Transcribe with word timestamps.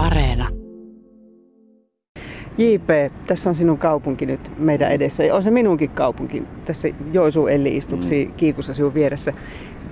Areena. 0.00 0.48
JP, 2.58 3.12
tässä 3.26 3.50
on 3.50 3.54
sinun 3.54 3.78
kaupunki 3.78 4.26
nyt 4.26 4.52
meidän 4.58 4.90
edessä. 4.92 5.24
Ja 5.24 5.34
on 5.34 5.42
se 5.42 5.50
minunkin 5.50 5.90
kaupunki. 5.90 6.42
Tässä 6.64 6.88
Joensuu 7.12 7.46
Elli 7.46 7.76
istuksi 7.76 8.24
mm. 8.24 8.32
kiikussa 8.32 8.74
sinun 8.74 8.94
vieressä. 8.94 9.32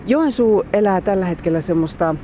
Joensuu 0.06 0.64
elää 0.72 1.00
tällä 1.00 1.26
hetkellä 1.26 1.60
semmoista 1.60 2.14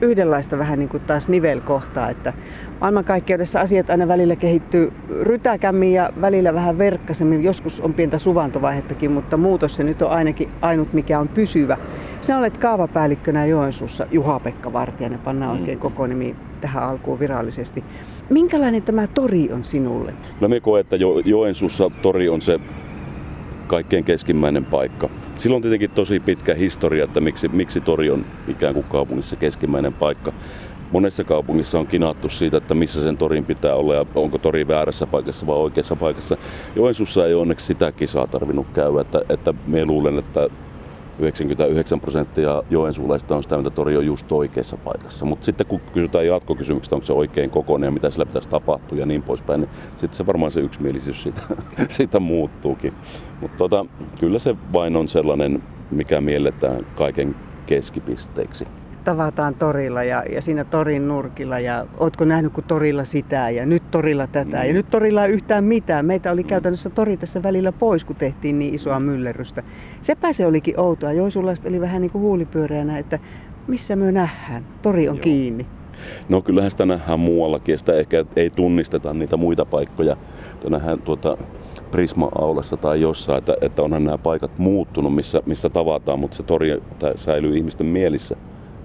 yhdenlaista 0.00 0.58
vähän 0.58 0.78
niin 0.78 0.88
kuin 0.88 1.02
taas 1.02 1.28
nivelkohtaa, 1.28 2.10
että 2.10 2.32
maailmankaikkeudessa 2.80 3.60
asiat 3.60 3.90
aina 3.90 4.08
välillä 4.08 4.36
kehittyy 4.36 4.92
rytäkämmin 5.20 5.92
ja 5.92 6.10
välillä 6.20 6.54
vähän 6.54 6.78
verkkasemmin. 6.78 7.44
Joskus 7.44 7.80
on 7.80 7.94
pientä 7.94 8.18
suvantovaihettakin, 8.18 9.12
mutta 9.12 9.36
muutos 9.36 9.76
se 9.76 9.84
nyt 9.84 10.02
on 10.02 10.10
ainakin 10.10 10.50
ainut, 10.60 10.92
mikä 10.92 11.18
on 11.18 11.28
pysyvä. 11.28 11.78
Sinä 12.20 12.38
olet 12.38 12.58
kaavapäällikkönä 12.58 13.46
Joensuussa, 13.46 14.06
Juha-Pekka 14.10 14.72
Vartijainen, 14.72 15.18
pannaan 15.18 15.54
mm. 15.54 15.60
oikein 15.60 15.78
koko 15.78 16.06
nimi 16.06 16.36
tähän 16.64 16.82
alkuun 16.82 17.20
virallisesti. 17.20 17.84
Minkälainen 18.30 18.82
tämä 18.82 19.06
tori 19.06 19.52
on 19.52 19.64
sinulle? 19.64 20.14
No 20.40 20.48
me 20.48 20.60
koen, 20.60 20.80
että 20.80 20.96
jo- 20.96 21.18
Joensuussa 21.24 21.90
tori 22.02 22.28
on 22.28 22.42
se 22.42 22.60
kaikkein 23.66 24.04
keskimmäinen 24.04 24.64
paikka. 24.64 25.10
Silloin 25.38 25.56
on 25.56 25.62
tietenkin 25.62 25.90
tosi 25.90 26.20
pitkä 26.20 26.54
historia, 26.54 27.04
että 27.04 27.20
miksi, 27.20 27.48
miksi 27.48 27.80
tori 27.80 28.10
on 28.10 28.26
ikään 28.48 28.74
kuin 28.74 28.86
kaupungissa 28.88 29.36
keskimmäinen 29.36 29.92
paikka. 29.92 30.32
Monessa 30.92 31.24
kaupungissa 31.24 31.78
on 31.78 31.86
kinattu 31.86 32.28
siitä, 32.28 32.56
että 32.56 32.74
missä 32.74 33.02
sen 33.02 33.16
torin 33.16 33.44
pitää 33.44 33.74
olla 33.74 33.94
ja 33.94 34.06
onko 34.14 34.38
tori 34.38 34.68
väärässä 34.68 35.06
paikassa 35.06 35.46
vai 35.46 35.56
oikeassa 35.56 35.96
paikassa. 35.96 36.36
Joensuussa 36.76 37.26
ei 37.26 37.34
onneksi 37.34 37.66
sitä 37.66 37.92
kisaa 37.92 38.26
tarvinnut 38.26 38.66
käydä, 38.74 39.00
että, 39.00 39.22
että 39.28 39.54
me 39.66 39.86
luulen, 39.86 40.18
että 40.18 40.48
99 41.18 42.00
prosenttia 42.00 42.62
joensuulaista 42.70 43.36
on 43.36 43.42
sitä, 43.42 43.56
että 43.56 43.70
tori 43.70 43.96
on 43.96 44.06
just 44.06 44.32
oikeassa 44.32 44.76
paikassa. 44.76 45.24
Mutta 45.24 45.44
sitten 45.44 45.66
kun 45.66 45.80
kysytään 45.80 46.26
jatkokysymyksestä, 46.26 46.96
onko 46.96 47.06
se 47.06 47.12
oikein 47.12 47.50
kokoinen 47.50 47.86
ja 47.88 47.90
mitä 47.90 48.10
sillä 48.10 48.26
pitäisi 48.26 48.50
tapahtua 48.50 48.98
ja 48.98 49.06
niin 49.06 49.22
poispäin, 49.22 49.60
niin 49.60 49.70
sitten 49.96 50.16
se 50.16 50.26
varmaan 50.26 50.52
se 50.52 50.60
yksimielisyys 50.60 51.22
siitä, 51.22 51.40
siitä 51.96 52.20
muuttuukin. 52.20 52.94
Mutta 53.40 53.58
tota, 53.58 53.86
kyllä 54.20 54.38
se 54.38 54.56
vain 54.72 54.96
on 54.96 55.08
sellainen, 55.08 55.62
mikä 55.90 56.20
mielletään 56.20 56.86
kaiken 56.96 57.36
keskipisteeksi 57.66 58.64
tavataan 59.04 59.54
torilla 59.54 60.02
ja, 60.02 60.22
ja 60.32 60.42
siinä 60.42 60.64
torin 60.64 61.08
nurkilla 61.08 61.58
ja 61.58 61.86
ootko 61.98 62.24
nähnyt 62.24 62.52
kun 62.52 62.64
torilla 62.64 63.04
sitä 63.04 63.50
ja 63.50 63.66
nyt 63.66 63.90
torilla 63.90 64.26
tätä 64.26 64.56
mm. 64.56 64.66
ja 64.66 64.72
nyt 64.72 64.90
torilla 64.90 65.24
ei 65.24 65.32
yhtään 65.32 65.64
mitään. 65.64 66.06
Meitä 66.06 66.32
oli 66.32 66.42
mm. 66.42 66.48
käytännössä 66.48 66.90
tori 66.90 67.16
tässä 67.16 67.42
välillä 67.42 67.72
pois, 67.72 68.04
kun 68.04 68.16
tehtiin 68.16 68.58
niin 68.58 68.74
isoa 68.74 69.00
myllerrystä. 69.00 69.62
Sepä 70.02 70.32
se 70.32 70.46
olikin 70.46 70.80
outoa. 70.80 71.12
Joisulaiset 71.12 71.66
oli 71.66 71.80
vähän 71.80 72.02
niin 72.02 72.10
kuin 72.10 72.22
huulipyöreänä, 72.22 72.98
että 72.98 73.18
missä 73.68 73.96
me 73.96 74.12
nähdään? 74.12 74.66
Tori 74.82 75.08
on 75.08 75.16
Joo. 75.16 75.22
kiinni. 75.22 75.66
No 76.28 76.42
kyllähän 76.42 76.70
sitä 76.70 76.86
nähdään 76.86 77.20
muuallakin 77.20 77.78
sitä 77.78 77.92
ehkä 77.92 78.24
ei 78.36 78.50
tunnisteta 78.50 79.14
niitä 79.14 79.36
muita 79.36 79.64
paikkoja. 79.64 80.16
Että 80.54 80.70
nähdään 80.70 80.98
tuota 80.98 81.36
Prisma-aulassa 81.90 82.76
tai 82.76 83.00
jossain, 83.00 83.38
että, 83.38 83.56
että 83.60 83.82
onhan 83.82 84.04
nämä 84.04 84.18
paikat 84.18 84.58
muuttunut, 84.58 85.14
missä, 85.14 85.42
missä 85.46 85.70
tavataan, 85.70 86.18
mutta 86.18 86.36
se 86.36 86.42
tori 86.42 86.82
säilyy 87.16 87.56
ihmisten 87.56 87.86
mielissä 87.86 88.36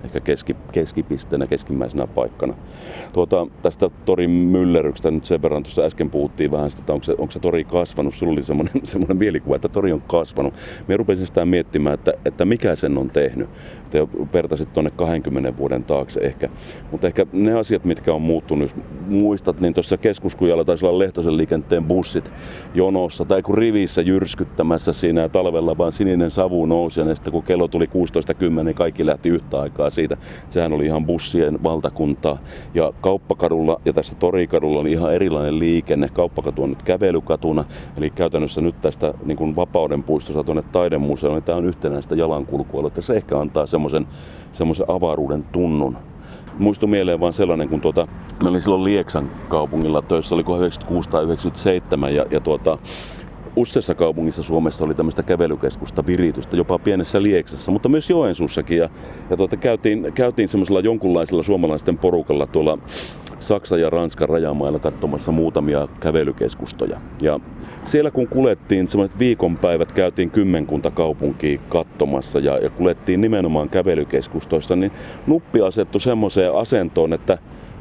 ehkä 0.04 0.20
keski, 0.20 0.56
keskipisteenä, 0.72 1.48
keskimmäisenä 1.48 2.08
paikkana. 2.08 2.54
Tuota, 3.14 3.48
tästä 3.62 3.90
torin 4.06 4.30
myllerryksestä 4.30 5.12
nyt 5.12 5.26
sen 5.26 5.42
verran, 5.42 5.64
tuossa 5.64 5.82
äsken 5.82 6.10
puhuttiin 6.10 6.52
vähän 6.52 6.72
sitä, 6.72 6.82
että 6.82 6.94
onko 6.94 7.04
se, 7.04 7.16
onko 7.18 7.32
se 7.32 7.40
tori 7.40 7.64
kasvanut. 7.64 8.16
Sulla 8.16 8.34
oli 8.34 8.44
semmoinen, 8.44 8.74
semmoinen 8.84 9.18
mielikuva, 9.18 9.56
että 9.56 9.70
tori 9.70 9.92
on 9.92 10.02
kasvanut. 10.02 10.54
Me 10.88 10.98
rupesin 10.98 11.28
sitä 11.28 11.46
miettimään, 11.46 11.94
että, 11.94 12.14
että 12.26 12.46
mikä 12.46 12.76
sen 12.76 12.98
on 12.98 13.10
tehnyt. 13.10 13.50
Te 13.90 14.08
vertaisit 14.34 14.74
tuonne 14.74 14.92
20 14.92 15.58
vuoden 15.58 15.84
taakse 15.84 16.20
ehkä. 16.20 16.50
Mutta 16.92 17.08
ehkä 17.08 17.26
ne 17.34 17.54
asiat, 17.54 17.86
mitkä 17.86 18.14
on 18.14 18.22
muuttunut, 18.22 18.62
jos 18.62 18.76
muistat, 19.08 19.60
niin 19.60 19.74
tuossa 19.74 19.98
keskuskujalla 19.98 20.66
taisi 20.66 20.86
olla 20.86 21.00
Lehtosen 21.00 21.38
liikenteen 21.38 21.86
bussit 21.86 22.32
jonossa 22.74 23.26
tai 23.26 23.42
kun 23.42 23.58
rivissä 23.58 24.02
jyrskyttämässä 24.02 24.94
siinä 24.94 25.22
ja 25.22 25.30
talvella 25.30 25.78
vaan 25.78 25.92
sininen 25.92 26.32
savu 26.32 26.66
nousi 26.66 27.00
ja 27.00 27.16
sitten 27.16 27.34
kun 27.34 27.44
kello 27.44 27.68
tuli 27.68 27.86
16.10, 27.86 28.64
niin 28.64 28.76
kaikki 28.76 29.06
lähti 29.06 29.30
yhtä 29.30 29.60
aikaa 29.60 29.90
siitä. 29.90 30.18
Sehän 30.50 30.74
oli 30.74 30.86
ihan 30.86 31.06
bussien 31.06 31.64
valtakuntaa. 31.64 32.38
Ja 32.74 32.94
kauppakadulla 33.02 33.82
ja 33.86 33.94
tässä 33.94 34.16
torikadulla 34.16 34.80
oli 34.80 34.92
ihan 34.92 35.14
erilainen 35.14 35.60
liikenne. 35.60 36.10
Kauppakatu 36.14 36.64
on 36.64 36.70
nyt 36.70 36.84
kävelykatuna, 36.84 37.66
eli 37.98 38.10
käytännössä 38.10 38.62
nyt 38.62 38.82
tästä 38.82 39.14
niin 39.26 39.38
kuin 39.38 39.56
Vapauden 39.56 40.04
puistosta 40.04 40.44
tuonne 40.44 40.64
taidemuseoon, 40.72 41.36
niin 41.36 41.44
tämä 41.44 41.58
on 41.58 41.66
yhtenäistä 41.66 42.16
jalankulkua, 42.16 42.88
että 42.88 43.02
se 43.02 43.14
ehkä 43.14 43.40
antaa 43.40 43.66
semmoisen, 43.80 44.08
semmoisen 44.52 44.86
avaruuden 44.90 45.44
tunnun 45.44 45.98
muistu 46.60 46.88
mieleen 46.88 47.20
vaan 47.20 47.34
sellainen, 47.34 47.70
kun 47.70 47.82
tuota, 47.82 48.08
mä 48.44 48.50
olin 48.50 48.62
silloin 48.62 48.84
Lieksan 48.84 49.32
kaupungilla 49.50 50.02
töissä, 50.02 50.36
oliko 50.36 50.58
96 50.58 51.10
tai 51.10 51.24
97, 51.24 52.16
ja, 52.16 52.26
ja 52.32 52.40
tuota, 52.40 52.78
useassa 53.56 53.96
kaupungissa 53.96 54.44
Suomessa 54.44 54.86
oli 54.86 54.94
tämmöistä 54.94 55.24
kävelykeskusta 55.24 56.06
viritystä, 56.06 56.58
jopa 56.58 56.80
pienessä 56.80 57.24
Lieksassa, 57.24 57.72
mutta 57.72 57.90
myös 57.90 58.10
Joensuussakin. 58.10 58.78
Ja, 58.78 58.90
ja 59.30 59.38
tuota, 59.38 59.58
käytiin, 59.58 60.12
käytiin 60.14 60.50
semmoisella 60.50 60.80
jonkunlaisella 60.80 61.44
suomalaisten 61.44 61.98
porukalla 61.98 62.48
tuolla 62.48 62.78
Saksan 63.40 63.82
ja 63.82 63.90
Ranskan 63.90 64.30
rajamailla 64.30 64.80
katsomassa 64.80 65.32
muutamia 65.32 65.88
kävelykeskustoja. 66.00 67.02
Ja 67.22 67.40
siellä 67.84 68.12
kun 68.12 68.28
kulettiin 68.28 68.88
semmoiset 68.88 69.20
viikonpäivät, 69.20 69.92
käytiin 69.92 70.32
kymmenkunta 70.32 70.92
kaupunkia 70.92 71.60
katsomassa 71.70 72.40
ja, 72.40 72.58
ja 72.58 72.70
kulettiin 72.70 73.22
nimenomaan 73.22 73.70
kävelykeskustoissa, 73.70 74.76
niin 74.76 74.92
nuppi 75.28 75.62
asettui 75.62 76.02
semmoiseen 76.02 76.54
asentoon, 76.54 77.14
että 77.14 77.38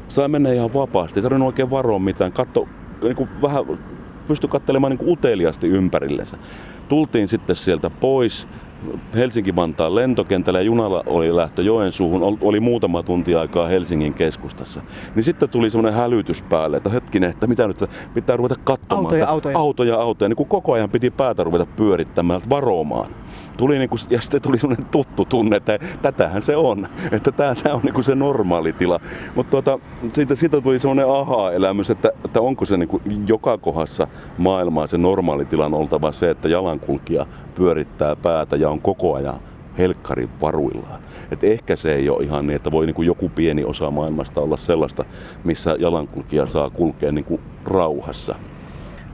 sai 0.07 0.27
mennä 0.27 0.51
ihan 0.51 0.73
vapaasti, 0.73 1.19
ei 1.19 1.23
tarvinnut 1.23 1.47
oikein 1.47 1.69
varoa 1.69 1.99
mitään, 1.99 2.31
katso 2.31 2.67
niin 3.01 3.15
kuin 3.15 3.29
vähän 3.41 3.65
pystyi 4.27 4.49
katselemaan 4.49 4.95
niin 4.95 5.09
uteliasti 5.11 5.67
ympärillensä. 5.67 6.37
Tultiin 6.89 7.27
sitten 7.27 7.55
sieltä 7.55 7.89
pois, 7.89 8.47
Helsinki-Vantaan 9.15 9.95
lentokentällä 9.95 10.59
ja 10.59 10.63
junalla 10.63 11.03
oli 11.05 11.35
lähtö 11.35 11.61
Joensuuhun, 11.61 12.37
oli 12.41 12.59
muutama 12.59 13.03
tunti 13.03 13.35
aikaa 13.35 13.67
Helsingin 13.67 14.13
keskustassa. 14.13 14.81
Niin 15.15 15.23
sitten 15.23 15.49
tuli 15.49 15.69
semmoinen 15.69 15.99
hälytys 15.99 16.41
päälle, 16.41 16.77
että 16.77 16.89
hetkinen, 16.89 17.29
että 17.29 17.47
mitä 17.47 17.67
nyt 17.67 17.83
pitää 18.13 18.37
ruveta 18.37 18.55
katsomaan. 18.63 19.05
Autoja, 19.05 19.27
autoja. 19.27 19.57
Autoja, 19.57 19.95
autoja. 19.95 20.29
Niin 20.29 20.35
kuin 20.35 20.49
koko 20.49 20.73
ajan 20.73 20.89
piti 20.89 21.09
päätä 21.09 21.43
ruveta 21.43 21.65
pyörittämään, 21.65 22.41
varomaan. 22.49 23.11
Tuli 23.57 23.77
niin 23.77 23.89
kuin, 23.89 23.99
ja 24.09 24.21
sitten 24.21 24.41
tuli 24.41 24.57
semmoinen 24.57 24.85
tuttu 24.85 25.25
tunne, 25.25 25.57
että 25.57 25.79
tätähän 26.01 26.41
se 26.41 26.55
on. 26.55 26.87
Että 27.11 27.31
tämä, 27.31 27.55
tämä 27.55 27.75
on 27.75 27.81
niin 27.83 27.93
kuin 27.93 28.03
se 28.03 28.15
normaali 28.15 28.73
tila. 28.73 28.99
Mutta 29.35 29.51
tuota, 29.51 29.79
siitä, 30.13 30.35
siitä 30.35 30.61
tuli 30.61 30.79
semmoinen 30.79 31.09
aha-elämys, 31.09 31.89
että, 31.89 32.11
että 32.25 32.41
onko 32.41 32.65
se 32.65 32.77
niin 32.77 32.89
kuin 32.89 33.01
joka 33.27 33.57
kohdassa 33.57 34.07
maailmaa 34.37 34.87
se 34.87 34.97
normaali 34.97 35.45
tilan 35.45 35.73
oltava 35.73 36.11
se, 36.11 36.29
että 36.29 36.49
jalankulkija 36.49 37.25
pyörittää 37.59 38.15
päätä 38.15 38.55
ja 38.55 38.69
on 38.69 38.81
koko 38.81 39.13
ajan 39.13 39.39
helkkarin 39.77 40.29
varuillaan. 40.41 41.01
Et 41.31 41.43
ehkä 41.43 41.75
se 41.75 41.93
ei 41.93 42.09
ole 42.09 42.23
ihan 42.23 42.47
niin, 42.47 42.55
että 42.55 42.71
voi 42.71 42.85
niin 42.85 43.05
joku 43.05 43.29
pieni 43.29 43.63
osa 43.63 43.91
maailmasta 43.91 44.41
olla 44.41 44.57
sellaista, 44.57 45.05
missä 45.43 45.75
jalankulkija 45.79 46.45
saa 46.45 46.69
kulkea 46.69 47.11
niin 47.11 47.39
rauhassa 47.65 48.35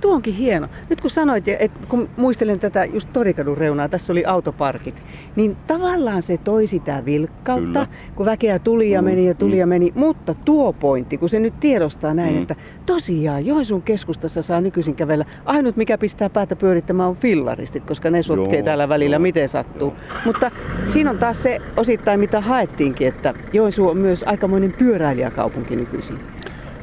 tuo 0.05 0.13
onkin 0.13 0.33
hieno. 0.33 0.67
Nyt 0.89 1.01
kun 1.01 1.09
sanoit, 1.09 1.47
että 1.47 1.79
kun 1.89 2.09
muistelen 2.17 2.59
tätä 2.59 2.85
just 2.85 3.09
Torikadun 3.13 3.57
reunaa, 3.57 3.89
tässä 3.89 4.13
oli 4.13 4.25
autoparkit, 4.25 5.03
niin 5.35 5.57
tavallaan 5.67 6.21
se 6.21 6.37
toi 6.37 6.67
sitä 6.67 7.05
vilkkautta, 7.05 7.85
Kyllä. 7.85 7.87
kun 8.15 8.25
väkeä 8.25 8.59
tuli 8.59 8.91
ja 8.91 9.01
meni 9.01 9.27
ja 9.27 9.33
tuli 9.33 9.53
mm. 9.53 9.59
ja 9.59 9.67
meni. 9.67 9.91
Mutta 9.95 10.33
tuo 10.33 10.73
pointti, 10.73 11.17
kun 11.17 11.29
se 11.29 11.39
nyt 11.39 11.59
tiedostaa 11.59 12.13
näin, 12.13 12.35
mm. 12.35 12.41
että 12.41 12.55
tosiaan 12.85 13.45
Joensuun 13.45 13.81
keskustassa 13.81 14.41
saa 14.41 14.61
nykyisin 14.61 14.95
kävellä. 14.95 15.25
Ainut 15.45 15.75
mikä 15.75 15.97
pistää 15.97 16.29
päätä 16.29 16.55
pyörittämään 16.55 17.09
on 17.09 17.15
fillaristit, 17.15 17.85
koska 17.85 18.09
ne 18.09 18.23
sotkee 18.23 18.59
Joo, 18.59 18.65
täällä 18.65 18.89
välillä 18.89 19.15
joo, 19.15 19.21
miten 19.21 19.49
sattuu. 19.49 19.87
Joo. 19.87 20.21
Mutta 20.25 20.51
siinä 20.85 21.09
on 21.09 21.17
taas 21.17 21.43
se 21.43 21.59
osittain 21.77 22.19
mitä 22.19 22.41
haettiinkin, 22.41 23.07
että 23.07 23.33
Joensuu 23.53 23.89
on 23.89 23.97
myös 23.97 24.23
aikamoinen 24.23 24.73
pyöräilijäkaupunki 24.73 25.75
nykyisin. 25.75 26.19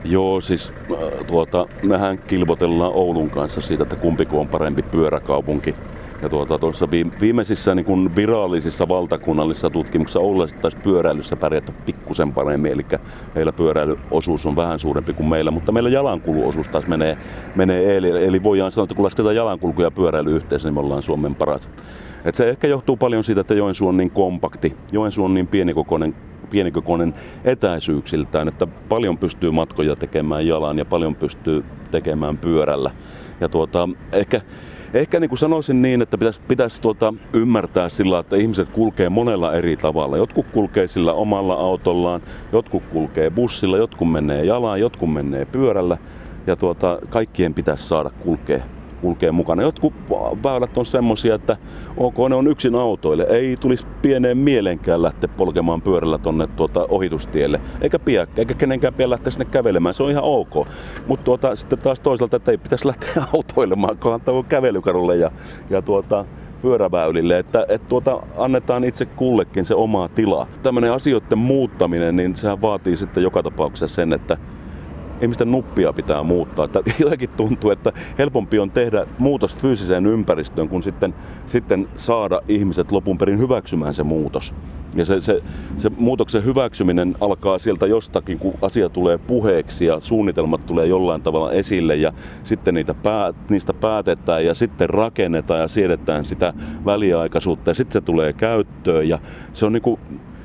Joo, 0.05 0.41
siis 0.41 0.73
äh, 0.91 1.27
tuota, 1.27 1.67
mehän 1.83 2.19
kilvotellaan 2.19 2.93
Oulun 2.95 3.31
kanssa 3.31 3.61
siitä, 3.61 3.83
että 3.83 3.97
kumpi 3.97 4.29
on 4.33 4.49
parempi 4.49 4.83
pyöräkaupunki. 4.83 5.75
Ja 6.23 6.29
tuota, 6.29 6.59
tuossa 6.59 6.89
viimeisissä 7.21 7.75
niin 7.75 7.85
kuin 7.85 8.17
virallisissa 8.17 8.89
valtakunnallisissa 8.89 9.71
tutkimuksissa 9.71 10.21
Oulussa 10.21 10.57
taisi 10.57 10.77
pyöräilyssä 10.77 11.37
pärjätä 11.37 11.73
pikkusen 11.87 12.33
paremmin, 12.33 12.73
eli 12.73 12.87
heillä 13.35 13.53
pyöräilyosuus 13.53 14.47
on 14.47 14.57
vähän 14.57 14.79
suurempi 14.79 15.13
kuin 15.13 15.29
meillä, 15.29 15.51
mutta 15.51 15.73
meillä 15.73 15.91
jalankuluosuus 15.91 16.69
taas 16.69 16.87
menee, 16.87 17.19
menee 17.57 17.97
eli, 17.97 18.25
eli 18.25 18.43
voidaan 18.43 18.73
sanoa, 18.73 18.85
että 18.85 18.95
kun 18.95 19.05
lasketaan 19.05 19.37
jalankulku 19.37 19.83
ja 19.83 19.91
pyöräily 19.91 20.37
yhteensä, 20.37 20.69
niin 20.69 20.75
me 20.75 20.81
ollaan 20.81 21.03
Suomen 21.03 21.35
paras. 21.35 21.71
Et 22.25 22.35
se 22.35 22.49
ehkä 22.49 22.67
johtuu 22.67 22.97
paljon 22.97 23.25
siitä, 23.25 23.41
että 23.41 23.55
Joensuu 23.55 23.89
on 23.89 23.97
niin 23.97 24.11
kompakti. 24.11 24.77
Joensuu 24.93 25.25
on 25.25 25.35
niin 25.35 25.47
pienikokoinen 25.47 26.15
pienikokoinen 26.53 27.15
etäisyyksiltään, 27.45 28.49
että 28.49 28.67
paljon 28.67 29.19
pystyy 29.19 29.51
matkoja 29.51 29.97
tekemään 29.97 30.47
jalan 30.47 30.79
ja 30.79 30.85
paljon 30.85 31.15
pystyy 31.15 31.65
tekemään 31.91 32.39
pyörällä. 32.39 32.91
Ja 33.41 33.49
tuota, 33.49 33.89
ehkä 34.13 34.41
Ehkä 34.95 35.21
niin 35.21 35.29
kuin 35.29 35.39
sanoisin 35.39 35.83
niin, 35.83 36.03
että 36.03 36.19
pitäisi, 36.19 36.41
pitäisi 36.49 36.83
tuota, 36.83 37.15
ymmärtää 37.33 37.89
sillä, 37.89 38.19
että 38.19 38.37
ihmiset 38.37 38.69
kulkee 38.69 39.09
monella 39.09 39.55
eri 39.55 39.77
tavalla. 39.77 40.17
Jotkut 40.17 40.47
kulkee 40.53 40.87
sillä 40.87 41.13
omalla 41.13 41.55
autollaan, 41.55 42.21
jotkut 42.53 42.83
kulkee 42.93 43.31
bussilla, 43.31 43.77
jotkut 43.77 44.13
menee 44.13 44.45
jalaan, 44.45 44.81
jotkut 44.81 45.13
menee 45.13 45.45
pyörällä. 45.45 45.99
Ja 46.47 46.57
tuota, 46.57 46.99
kaikkien 47.11 47.55
pitäisi 47.55 47.89
saada 47.89 48.11
kulkea 48.11 48.65
kulkee 49.03 49.31
mukana. 49.31 49.63
Jotkut 49.63 49.93
väylät 50.45 50.79
on 50.79 50.87
semmosia, 50.87 51.35
että 51.35 51.57
ok, 51.97 52.17
ne 52.29 52.35
on 52.35 52.47
yksin 52.47 52.75
autoille. 52.75 53.27
Ei 53.29 53.57
tulisi 53.57 53.87
pieneen 54.03 54.39
mielenkään 54.39 55.03
lähteä 55.03 55.29
polkemaan 55.37 55.83
pyörällä 55.83 56.19
tonne 56.19 56.47
tuota 56.47 56.87
ohitustielle. 56.89 57.61
Eikä 57.81 57.99
piäkkä, 57.99 58.43
eikä 58.43 58.55
kenenkään 58.55 58.95
pidä 58.95 59.11
lähteä 59.11 59.31
sinne 59.31 59.45
kävelemään. 59.45 59.95
Se 59.95 60.03
on 60.03 60.11
ihan 60.11 60.25
ok. 60.25 60.55
Mutta 61.07 61.25
tuota, 61.25 61.57
sitten 61.57 61.79
taas 61.79 62.01
toisaalta, 62.01 62.37
että 62.37 62.51
ei 62.51 62.59
pitäisi 62.59 62.87
lähteä 62.87 63.13
autoilemaan, 63.37 63.99
kannattaa 63.99 64.43
kävelykadulle 64.43 65.17
ja, 65.17 65.31
ja 65.71 65.83
tuota, 65.83 66.25
pyöräväylille, 66.63 67.39
että, 67.39 67.67
että 67.69 67.89
tuota, 67.89 68.23
annetaan 68.37 68.85
itse 68.85 69.07
kullekin 69.07 69.65
se 69.65 69.75
oma 69.75 70.09
tila. 70.09 70.47
Tämmöinen 70.63 70.93
asioiden 70.93 71.39
muuttaminen, 71.39 72.17
niin 72.17 72.37
sehän 72.37 72.63
vaatii 72.63 72.97
sitten 72.97 73.23
joka 73.23 73.43
tapauksessa 73.43 73.95
sen, 73.95 74.13
että 74.13 74.37
ihmisten 75.23 75.51
nuppia 75.51 75.93
pitää 75.93 76.23
muuttaa. 76.23 76.65
Että 76.65 76.81
jotenkin 76.99 77.31
tuntuu, 77.37 77.71
että 77.71 77.93
helpompi 78.19 78.59
on 78.59 78.71
tehdä 78.71 79.07
muutos 79.19 79.57
fyysiseen 79.57 80.07
ympäristöön, 80.07 80.69
kuin 80.69 80.83
sitten, 80.83 81.15
sitten 81.47 81.89
saada 81.97 82.41
ihmiset 82.49 82.93
lopun 82.93 83.19
perin 83.19 83.39
hyväksymään 83.39 83.95
se 83.95 84.03
muutos. 84.03 84.55
Ja 84.97 85.05
se, 85.05 85.21
se, 85.21 85.43
se 85.77 85.91
muutoksen 85.97 86.45
hyväksyminen 86.45 87.17
alkaa 87.21 87.59
sieltä 87.59 87.87
jostakin, 87.87 88.39
kun 88.39 88.55
asia 88.63 88.89
tulee 88.89 89.19
puheeksi 89.19 89.85
ja 89.85 90.01
suunnitelmat 90.01 90.67
tulee 90.67 90.87
jollain 90.87 91.23
tavalla 91.23 91.53
esille 91.53 91.97
ja 91.97 92.13
sitten 92.45 92.75
niitä 92.75 92.95
pää, 92.95 93.35
niistä 93.49 93.73
päätetään 93.73 94.45
ja 94.45 94.55
sitten 94.55 94.91
rakennetaan 94.91 95.61
ja 95.61 95.69
siedetään 95.69 96.25
sitä 96.25 96.53
väliaikaisuutta 96.85 97.71
ja 97.71 97.75
sitten 97.75 97.93
se 97.93 98.01
tulee 98.01 98.33
käyttöön 98.33 99.09
ja 99.09 99.19
se 99.53 99.67
on 99.67 99.73
niin 99.73 99.99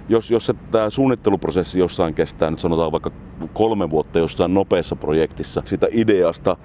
jos, 0.09 0.31
jos 0.31 0.51
tämä 0.71 0.89
suunnitteluprosessi 0.89 1.80
jossain 1.80 2.13
kestää, 2.13 2.51
nyt 2.51 2.59
sanotaan 2.59 2.92
vaikka 2.92 3.12
kolme 3.54 3.89
vuotta 3.89 4.19
jossain 4.19 4.54
nopeassa 4.54 4.95
projektissa, 4.95 5.62
sitä 5.65 5.88
ideasta 5.92 6.57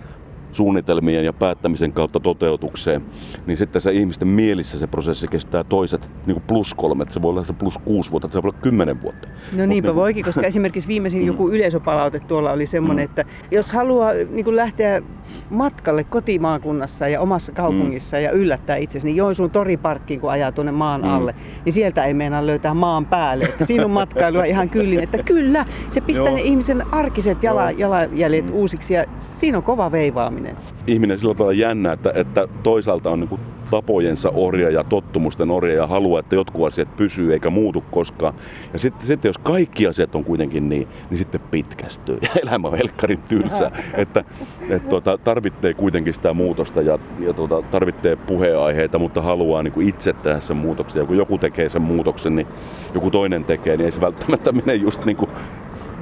suunnitelmien 0.53 1.25
ja 1.25 1.33
päättämisen 1.33 1.93
kautta 1.93 2.21
toteutukseen, 2.21 3.03
niin 3.47 3.57
sitten 3.57 3.83
se 3.83 3.93
ihmisten 3.93 4.29
mielissä 4.29 4.79
se 4.79 4.87
prosessi 4.87 5.29
kestää 5.29 5.65
toiset 5.65 6.11
niin 6.27 6.35
kuin 6.35 6.45
plus 6.47 6.75
kolme, 6.75 7.03
että 7.03 7.15
se 7.15 7.23
voi 7.23 7.31
olla 7.31 7.45
se 7.45 7.53
plus 7.53 7.79
kuusi 7.79 8.11
vuotta, 8.11 8.29
se 8.29 8.43
voi 8.43 8.49
olla 8.49 8.59
kymmenen 8.63 9.03
vuotta. 9.03 9.29
No 9.53 9.67
niinpä 9.67 9.89
niin, 9.89 9.97
voikin, 9.97 10.25
koska 10.25 10.47
esimerkiksi 10.47 10.89
viimeisin 10.89 11.21
mm. 11.21 11.27
joku 11.27 11.49
yleisöpalaute 11.49 12.21
tuolla 12.21 12.53
oli 12.53 12.67
semmoinen, 12.67 13.05
mm. 13.05 13.11
että 13.11 13.25
jos 13.51 13.71
haluaa 13.71 14.13
niin 14.31 14.45
kuin 14.45 14.57
lähteä 14.57 15.03
matkalle 15.51 16.05
kotimaakunnassa 16.05 17.09
ja 17.09 17.21
omassa 17.21 17.53
kaupungissa 17.53 18.17
mm. 18.17 18.23
ja 18.23 18.31
yllättää 18.31 18.77
itsesi, 18.77 19.07
niin 19.07 19.17
Joensuun 19.17 19.51
toriparkkiin 19.51 20.21
kun 20.21 20.31
ajaa 20.31 20.53
tuonne 20.53 20.73
maan 20.73 21.03
mm. 21.03 21.11
alle, 21.11 21.35
niin 21.65 21.73
sieltä 21.73 22.05
ei 22.05 22.15
meinaa 22.15 22.47
löytää 22.47 22.75
maan 22.75 23.07
päälle. 23.07 23.45
Että 23.45 23.65
siinä 23.65 23.85
on 23.85 23.91
matkailua 23.91 24.45
ihan 24.45 24.71
kyllin, 24.71 25.01
että 25.01 25.23
kyllä, 25.23 25.65
se 25.91 26.01
pistää 26.01 26.33
ne 26.33 26.41
ihmisen 26.41 26.95
arkiset 26.95 27.43
jala, 27.43 27.71
jalanjäljet 27.71 28.51
mm. 28.51 28.55
uusiksi 28.55 28.95
ja 28.95 29.05
siinä 29.17 29.59
on 29.59 29.65
kova 29.65 29.93
veivaaminen 29.93 30.42
ihminen. 30.47 30.57
Ihminen 30.87 31.19
sillä 31.19 31.35
tavalla 31.35 31.53
jännä, 31.53 31.93
että, 31.93 32.13
että 32.15 32.49
toisaalta 32.63 33.11
on 33.11 33.21
niin 33.21 33.41
tapojensa 33.71 34.31
orja 34.35 34.71
ja 34.71 34.85
tottumusten 34.85 35.51
orja 35.51 35.75
ja 35.75 35.87
haluaa, 35.87 36.21
että 36.21 36.35
jotkut 36.35 36.67
asiat 36.67 36.97
pysyy 36.97 37.33
eikä 37.33 37.51
muutu 37.51 37.85
koskaan. 37.91 38.35
Ja 38.73 38.79
sitten, 38.79 39.07
sitten 39.07 39.29
jos 39.29 39.39
kaikki 39.39 39.87
asiat 39.87 40.15
on 40.15 40.25
kuitenkin 40.25 40.69
niin, 40.69 40.89
niin 41.11 41.19
sitten 41.19 41.41
pitkästyy 41.51 42.19
ja 42.23 42.29
elämä 42.43 42.69
on 42.69 42.77
helkkarin 42.77 43.23
tylsä. 43.29 43.71
että 43.95 44.25
et, 44.69 44.89
tuota, 44.89 45.19
tarvitsee 45.19 45.75
kuitenkin 45.75 46.15
sitä 46.15 46.35
muutosta 46.35 46.83
ja, 46.83 46.99
ja 47.19 47.33
tuota, 47.33 47.63
tarvitsee 47.63 48.17
puheenaiheita, 48.17 48.99
mutta 48.99 49.23
haluaa 49.23 49.63
niin 49.63 49.73
kuin 49.73 49.89
itse 49.89 50.13
tehdä 50.13 50.41
sen 50.41 50.57
muutoksen. 50.57 51.01
Ja 51.01 51.07
kun 51.07 51.17
joku 51.17 51.39
tekee 51.39 51.69
sen 51.69 51.83
muutoksen, 51.83 52.37
niin 52.37 52.47
joku 52.95 53.11
toinen 53.11 53.45
tekee, 53.45 53.77
niin 53.77 53.85
ei 53.85 53.91
se 53.91 54.01
välttämättä 54.01 54.53
mene 54.53 54.75
just 54.75 55.05
niin 55.05 55.17
kuin 55.17 55.31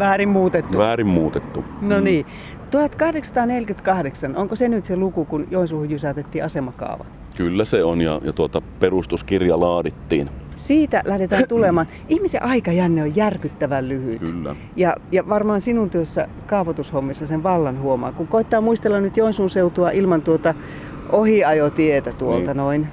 Väärin 0.00 0.28
muutettu. 0.28 0.78
Väärin 0.78 1.06
muutettu. 1.06 1.64
No 1.82 1.98
mm. 1.98 2.04
niin. 2.04 2.26
1848, 2.70 4.36
onko 4.36 4.56
se 4.56 4.68
nyt 4.68 4.84
se 4.84 4.96
luku, 4.96 5.24
kun 5.24 5.46
Joensuuhun 5.50 5.90
jysätettiin 5.90 6.44
asemakaava? 6.44 7.04
Kyllä 7.36 7.64
se 7.64 7.84
on 7.84 8.00
ja, 8.00 8.20
ja 8.24 8.32
tuota, 8.32 8.62
perustuskirja 8.80 9.60
laadittiin. 9.60 10.30
Siitä 10.56 11.02
lähdetään 11.04 11.48
tulemaan. 11.48 11.86
Ihmisen 12.08 12.42
aikajänne 12.42 13.02
on 13.02 13.16
järkyttävän 13.16 13.88
lyhyt. 13.88 14.20
Kyllä. 14.20 14.56
Ja, 14.76 14.96
ja 15.12 15.28
varmaan 15.28 15.60
sinun 15.60 15.90
työssä 15.90 16.28
kaavoitushommissa 16.46 17.26
sen 17.26 17.42
vallan 17.42 17.80
huomaa. 17.80 18.12
Kun 18.12 18.26
koittaa 18.26 18.60
muistella 18.60 19.00
nyt 19.00 19.16
Joensuun 19.16 19.50
seutua 19.50 19.90
ilman 19.90 20.22
tuota 20.22 20.54
ohiajotietä 21.12 22.12
tuolta 22.12 22.50
niin. 22.50 22.56
noin 22.56 22.88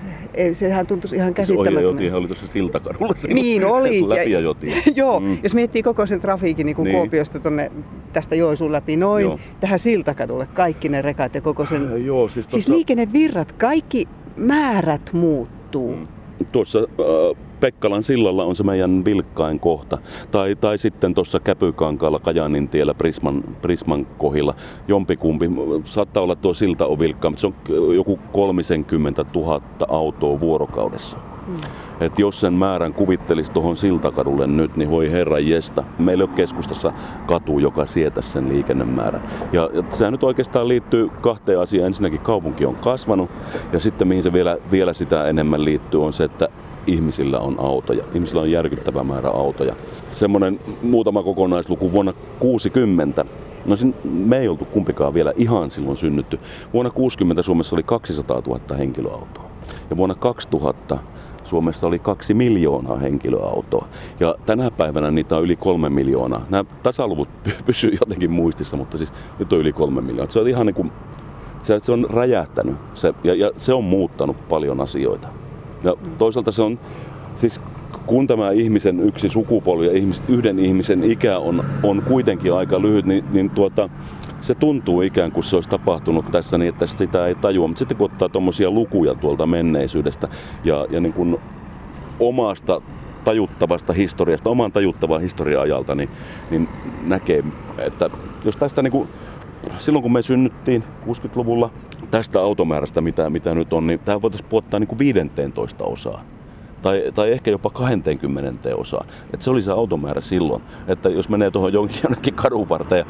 sehän 0.53 0.87
tuntuisi 0.87 1.15
ihan 1.15 1.33
käsittämättömältä. 1.33 2.03
Se 2.03 2.15
oli 2.15 2.27
tuossa 2.27 2.47
siltakadulla. 2.47 3.13
Niin 3.27 3.65
oli. 3.65 4.01
Läpi 4.09 4.31
ja, 4.31 4.39
joo, 4.95 5.19
mm. 5.19 5.37
jos 5.43 5.53
miettii 5.53 5.83
koko 5.83 6.05
sen 6.05 6.19
trafiikin 6.19 6.65
niin 6.65 6.75
kuin 6.75 6.83
niin. 6.83 6.97
Kuopiosta 6.97 7.39
tonne, 7.39 7.71
tästä 8.13 8.35
Joensuun 8.35 8.71
läpi 8.71 8.97
noin 8.97 9.23
joo. 9.23 9.39
tähän 9.59 9.79
siltakadulle, 9.79 10.47
kaikki 10.53 10.89
ne 10.89 11.01
rekat 11.01 11.35
ja 11.35 11.41
koko 11.41 11.65
sen... 11.65 11.87
Äh, 11.93 12.01
joo, 12.05 12.27
siis, 12.27 12.45
siis 12.49 12.65
tosta... 12.65 12.71
liikennevirrat, 12.71 13.51
kaikki 13.51 14.07
määrät 14.37 15.13
muuttuu. 15.13 15.95
Mm. 15.95 16.07
Tuossa 16.51 16.79
äh, 16.79 17.46
Pekkalan 17.59 18.03
sillalla 18.03 18.43
on 18.43 18.55
se 18.55 18.63
meidän 18.63 19.05
vilkkain 19.05 19.59
kohta. 19.59 19.97
Tai, 20.31 20.55
tai 20.55 20.77
sitten 20.77 21.13
tuossa 21.13 21.39
Käpykankaalla 21.39 22.19
Kajanin 22.19 22.69
tiellä 22.69 22.93
Prisman, 22.93 23.43
Prisman 23.61 24.07
kohilla. 24.17 24.55
Jompikumpi. 24.87 25.49
Saattaa 25.83 26.23
olla 26.23 26.35
tuo 26.35 26.53
silta 26.53 26.85
on 26.85 26.99
vilkkaa, 26.99 27.31
mutta 27.31 27.41
se 27.41 27.47
on 27.47 27.95
joku 27.95 28.19
30 28.33 29.25
000 29.35 29.61
autoa 29.87 30.39
vuorokaudessa. 30.39 31.17
Hmm. 31.47 31.57
Et 31.99 32.19
jos 32.19 32.39
sen 32.39 32.53
määrän 32.53 32.93
kuvittelisi 32.93 33.51
tuohon 33.51 33.77
Siltakadulle 33.77 34.47
nyt, 34.47 34.77
niin 34.77 34.89
voi 34.89 35.11
herra 35.11 35.39
jesta. 35.39 35.83
Meillä 35.99 36.23
on 36.23 36.29
keskustassa 36.29 36.93
katu, 37.25 37.59
joka 37.59 37.85
sietä 37.85 38.21
sen 38.21 38.49
liikennemäärän. 38.49 39.23
Ja, 39.53 39.69
ja 39.73 39.83
sehän 39.89 40.13
nyt 40.13 40.23
oikeastaan 40.23 40.67
liittyy 40.67 41.09
kahteen 41.21 41.59
asiaan. 41.59 41.87
Ensinnäkin 41.87 42.19
kaupunki 42.19 42.65
on 42.65 42.75
kasvanut 42.75 43.29
ja 43.73 43.79
sitten 43.79 44.07
mihin 44.07 44.23
se 44.23 44.33
vielä, 44.33 44.57
vielä 44.71 44.93
sitä 44.93 45.27
enemmän 45.27 45.65
liittyy 45.65 46.03
on 46.03 46.13
se, 46.13 46.23
että 46.23 46.49
ihmisillä 46.87 47.39
on 47.39 47.55
autoja. 47.59 48.03
Ihmisillä 48.13 48.41
on 48.41 48.51
järkyttävä 48.51 49.03
määrä 49.03 49.29
autoja. 49.29 49.75
Semmoinen 50.11 50.59
muutama 50.81 51.23
kokonaisluku 51.23 51.91
vuonna 51.91 52.13
60 52.39 53.25
No 53.67 53.75
me 54.03 54.37
ei 54.37 54.47
oltu 54.47 54.65
kumpikaan 54.65 55.13
vielä 55.13 55.33
ihan 55.37 55.71
silloin 55.71 55.97
synnytty. 55.97 56.39
Vuonna 56.73 56.91
60 56.91 57.41
Suomessa 57.41 57.75
oli 57.75 57.83
200 57.83 58.41
000 58.47 58.75
henkilöautoa. 58.77 59.49
Ja 59.89 59.97
vuonna 59.97 60.15
2000 60.15 60.97
Suomessa 61.43 61.87
oli 61.87 61.99
kaksi 61.99 62.33
miljoonaa 62.33 62.97
henkilöautoa. 62.97 63.87
Ja 64.19 64.35
tänä 64.45 64.71
päivänä 64.71 65.11
niitä 65.11 65.37
on 65.37 65.43
yli 65.43 65.55
kolme 65.55 65.89
miljoonaa. 65.89 66.45
Nämä 66.49 66.65
tasaluvut 66.83 67.29
pysyy 67.65 67.97
jotenkin 68.01 68.31
muistissa, 68.31 68.77
mutta 68.77 68.97
siis 68.97 69.11
nyt 69.39 69.53
on 69.53 69.59
yli 69.59 69.73
kolme 69.73 70.01
miljoonaa. 70.01 70.31
Se 70.31 70.39
on 70.39 70.47
ihan 70.47 70.65
niin 70.65 70.73
kuin, 70.73 70.91
se, 71.63 71.79
se 71.81 71.91
on 71.91 72.07
räjähtänyt 72.09 72.75
se, 72.93 73.13
ja, 73.23 73.35
ja 73.35 73.51
se 73.57 73.73
on 73.73 73.83
muuttanut 73.83 74.47
paljon 74.49 74.81
asioita. 74.81 75.27
Ja 75.83 75.95
toisaalta 76.17 76.51
se 76.51 76.61
on, 76.61 76.79
siis 77.35 77.61
kun 78.05 78.27
tämä 78.27 78.51
ihmisen 78.51 78.99
yksi 78.99 79.29
sukupolvi 79.29 79.85
ja 79.85 79.93
ihmis, 79.93 80.21
yhden 80.27 80.59
ihmisen 80.59 81.03
ikä 81.03 81.37
on, 81.37 81.65
on 81.83 82.01
kuitenkin 82.01 82.53
aika 82.53 82.81
lyhyt, 82.81 83.05
niin, 83.05 83.25
niin 83.31 83.49
tuota, 83.49 83.89
se 84.41 84.55
tuntuu 84.55 85.01
ikään 85.01 85.31
kuin 85.31 85.43
se 85.43 85.55
olisi 85.55 85.69
tapahtunut 85.69 86.31
tässä 86.31 86.57
niin, 86.57 86.69
että 86.69 86.87
sitä 86.87 87.27
ei 87.27 87.35
tajua. 87.35 87.67
Mutta 87.67 87.79
sitten 87.79 87.97
kun 87.97 88.05
ottaa 88.05 88.29
tuommoisia 88.29 88.71
lukuja 88.71 89.15
tuolta 89.15 89.45
menneisyydestä 89.45 90.27
ja, 90.63 90.87
ja 90.89 91.01
niin 91.01 91.13
kuin 91.13 91.37
omasta 92.19 92.81
tajuttavasta 93.23 93.93
historiasta, 93.93 94.49
oman 94.49 94.71
tajuttavaa 94.71 95.19
historia-ajalta, 95.19 95.95
niin, 95.95 96.09
niin 96.51 96.69
näkee, 97.03 97.43
että 97.77 98.09
jos 98.45 98.57
tästä 98.57 98.81
niin 98.81 98.91
kuin, 98.91 99.09
silloin 99.77 100.03
kun 100.03 100.13
me 100.13 100.21
synnyttiin 100.21 100.83
60-luvulla, 101.05 101.69
tästä 102.11 102.39
automäärästä, 102.39 103.01
mitä, 103.01 103.29
mitä 103.29 103.55
nyt 103.55 103.73
on, 103.73 103.87
niin 103.87 103.99
tämä 103.99 104.21
voitaisiin 104.21 104.49
puottaa 104.49 104.79
niin 104.79 104.87
kuin 104.87 104.99
15 104.99 105.83
osaan. 105.83 106.25
Tai, 106.81 107.03
tai 107.15 107.31
ehkä 107.31 107.51
jopa 107.51 107.69
20 107.69 108.75
osaan. 108.75 109.07
Että 109.33 109.43
se 109.43 109.49
oli 109.49 109.61
se 109.61 109.71
automäärä 109.71 110.21
silloin. 110.21 110.63
Että 110.87 111.09
jos 111.09 111.29
menee 111.29 111.51
tuohon 111.51 111.73
jonkin, 111.73 111.99
jonnekin 112.03 112.33
kadun 112.33 112.69
varten 112.69 112.97
ja 112.97 113.05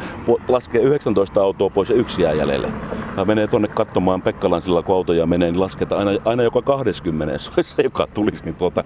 laskee 0.48 0.82
19 0.82 1.42
autoa 1.42 1.70
pois 1.70 1.90
ja 1.90 1.96
yksi 1.96 2.22
jää 2.22 2.34
jäljelle. 2.34 2.72
Ja 3.18 3.26
menee 3.26 3.48
tuonne 3.48 3.68
katsomaan 3.68 4.22
Pekkalan 4.22 4.62
sillä 4.62 4.82
kun 4.82 4.96
autoja 4.96 5.26
menee, 5.26 5.52
niin 5.52 5.60
lasketaan 5.60 6.08
aina, 6.08 6.22
aina 6.26 6.44
joka 6.44 6.62
20 6.62 7.38
se 7.38 7.64
se, 7.64 7.84
joka 7.84 8.08
tulisi. 8.14 8.46
Niin 8.46 8.56
tuota, 8.56 8.84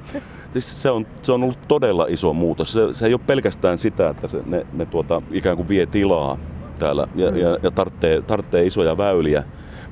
siis 0.54 0.82
se, 0.82 0.90
on, 0.90 1.08
se 1.22 1.32
on 1.32 1.44
ollut 1.44 1.68
todella 1.68 2.06
iso 2.10 2.34
muutos. 2.34 2.74
Se, 2.74 2.80
se 2.92 3.06
ei 3.06 3.14
ole 3.14 3.22
pelkästään 3.28 3.78
sitä, 3.78 4.10
että 4.10 4.28
se, 4.28 4.42
ne, 4.46 4.66
ne 4.74 4.86
tuota, 4.86 5.22
ikään 5.32 5.56
kuin 5.56 5.70
vie 5.70 5.86
tilaa 5.86 6.38
täällä 6.80 7.08
ja, 7.16 7.38
ja, 7.38 7.58
ja 7.64 7.72
tarvitsee, 7.72 8.22
tarvitsee 8.22 8.66
isoja 8.66 8.98
väyliä 8.98 9.44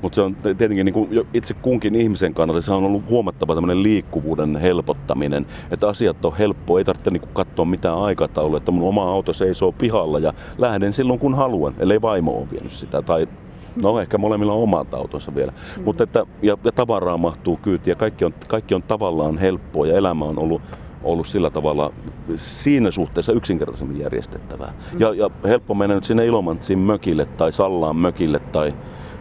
mutta 0.02 0.16
se 0.16 0.22
on 0.22 0.36
tietenkin 0.36 0.86
niin 0.86 0.94
kuin 0.94 1.28
itse 1.34 1.54
kunkin 1.54 1.96
ihmisen 1.96 2.34
kannalta 2.34 2.62
se 2.62 2.72
on 2.72 2.84
ollut 2.84 3.10
huomattava 3.10 3.56
tämmöinen 3.56 3.84
liikkuvuuden 3.84 4.56
helpottaminen, 4.56 5.46
että 5.72 5.88
asiat 5.88 6.26
on 6.26 6.38
helppo, 6.38 6.78
ei 6.78 6.84
tarvitse 6.84 7.12
niin 7.12 7.22
katsoa 7.34 7.66
mitään 7.66 7.98
aikataulua, 7.98 8.58
että 8.58 8.72
mun 8.72 8.90
oma 8.90 9.12
auto 9.12 9.34
seisoo 9.34 9.72
pihalla 9.72 10.20
ja 10.20 10.34
lähden 10.58 10.94
silloin 10.94 11.20
kun 11.20 11.36
haluan, 11.36 11.74
ellei 11.80 12.02
vaimo 12.02 12.38
ole 12.38 12.52
vienyt 12.52 12.72
sitä 12.72 13.02
tai 13.02 13.28
No 13.82 14.00
ehkä 14.00 14.18
molemmilla 14.18 14.54
on 14.54 14.64
omat 14.64 14.94
autonsa 14.94 15.36
vielä. 15.36 15.52
Mm. 15.78 15.84
Mutta 15.84 16.04
että, 16.04 16.26
ja, 16.42 16.58
ja 16.64 16.72
tavaraa 16.72 17.18
mahtuu 17.18 17.58
kyytiin 17.58 17.92
ja 17.92 17.96
kaikki 17.96 18.26
on, 18.26 18.34
kaikki 18.48 18.76
on 18.76 18.84
tavallaan 18.84 19.38
helppoa 19.38 19.88
ja 19.88 19.98
elämä 19.98 20.26
on 20.26 20.40
ollut 20.40 20.62
ollut 21.04 21.28
sillä 21.28 21.50
tavalla 21.50 21.94
siinä 22.36 22.92
suhteessa 22.92 23.32
yksinkertaisemmin 23.32 24.00
järjestettävää. 24.00 24.74
Mm. 24.94 25.00
Ja, 25.00 25.14
ja 25.14 25.30
helppo 25.44 25.74
mennä 25.74 25.96
nyt 25.96 26.04
sinne 26.04 26.26
Ilomantsiin 26.26 26.80
mökille 26.80 27.26
tai 27.26 27.52
Sallaan 27.52 27.96
mökille 27.96 28.40
tai, 28.40 28.74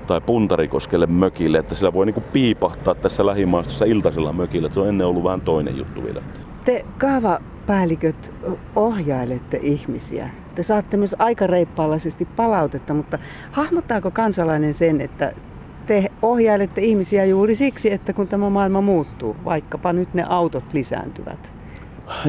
tai 0.09 0.21
Puntarikoskelle 0.21 1.07
mökille, 1.07 1.59
että 1.59 1.75
sillä 1.75 1.93
voi 1.93 2.07
niinku 2.07 2.23
piipahtaa 2.33 2.95
tässä 2.95 3.27
lähimaastossa 3.27 3.85
iltaisella 3.85 4.33
mökillä. 4.33 4.69
Se 4.73 4.81
on 4.81 4.89
ennen 4.89 5.07
ollut 5.07 5.25
vähän 5.25 5.41
toinen 5.41 5.79
juttu 5.79 6.05
vielä. 6.05 6.23
Te 6.65 6.85
kaavapäälliköt 6.99 8.33
ohjailette 8.77 9.59
ihmisiä. 9.63 10.31
Te 10.55 10.63
saatte 10.63 10.97
myös 10.97 11.17
aika 11.19 11.47
reippaalaisesti 11.47 12.25
palautetta, 12.25 12.95
mutta 12.95 13.19
hahmottaako 13.53 14.11
kansalainen 14.11 14.75
sen, 14.75 15.01
että 15.01 15.33
te 15.87 16.11
ohjailette 16.23 16.81
ihmisiä 16.81 17.25
juuri 17.25 17.55
siksi, 17.55 17.93
että 17.93 18.13
kun 18.13 18.29
tämä 18.29 18.51
maailma 18.51 18.81
muuttuu, 18.81 19.37
vaikkapa 19.45 19.93
nyt 19.93 20.15
ne 20.15 20.25
autot 20.29 20.65
lisääntyvät? 20.73 21.58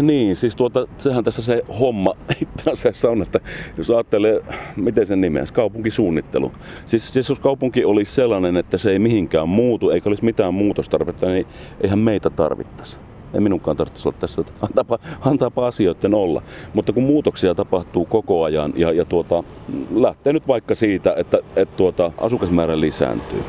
Niin, 0.02 0.36
siis 0.36 0.56
tuota, 0.56 0.88
sehän 0.98 1.24
tässä 1.24 1.42
se 1.42 1.62
homma 1.80 2.14
itse 2.42 2.72
asiassa 2.72 3.10
on, 3.10 3.22
että 3.22 3.40
jos 3.78 3.90
ajattelee, 3.90 4.42
miten 4.76 5.08
sen 5.08 5.22
nimeäisi, 5.22 5.54
kaupunkisuunnittelu. 5.54 6.52
Siis, 6.86 7.14
siis 7.14 7.30
jos 7.30 7.40
kaupunki 7.40 7.86
olisi 7.86 8.14
sellainen, 8.14 8.58
että 8.58 8.78
se 8.78 8.92
ei 8.92 9.00
mihinkään 9.00 9.50
muutu, 9.50 9.90
eikä 9.90 10.10
olisi 10.10 10.26
mitään 10.26 10.54
muutostarvetta, 10.54 11.28
niin 11.28 11.48
eihän 11.82 12.00
meitä 12.00 12.30
tarvittaisi. 12.30 12.98
Ei 13.34 13.40
minunkaan 13.40 13.78
tarvitsisi 13.78 14.08
olla 14.08 14.18
tässä, 14.20 14.42
että 14.42 14.54
antaapa, 14.62 15.00
antaapa 15.22 15.68
asioiden 15.68 16.14
olla. 16.14 16.42
Mutta 16.74 16.94
kun 16.94 17.04
muutoksia 17.04 17.56
tapahtuu 17.56 18.06
koko 18.06 18.44
ajan 18.44 18.74
ja, 18.76 18.92
ja 18.92 19.06
tuota, 19.06 19.44
lähtee 19.96 20.34
nyt 20.34 20.48
vaikka 20.48 20.76
siitä, 20.76 21.14
että, 21.18 21.38
että 21.56 21.78
tuota, 21.78 22.12
asukasmäärä 22.18 22.80
lisääntyy, 22.80 23.44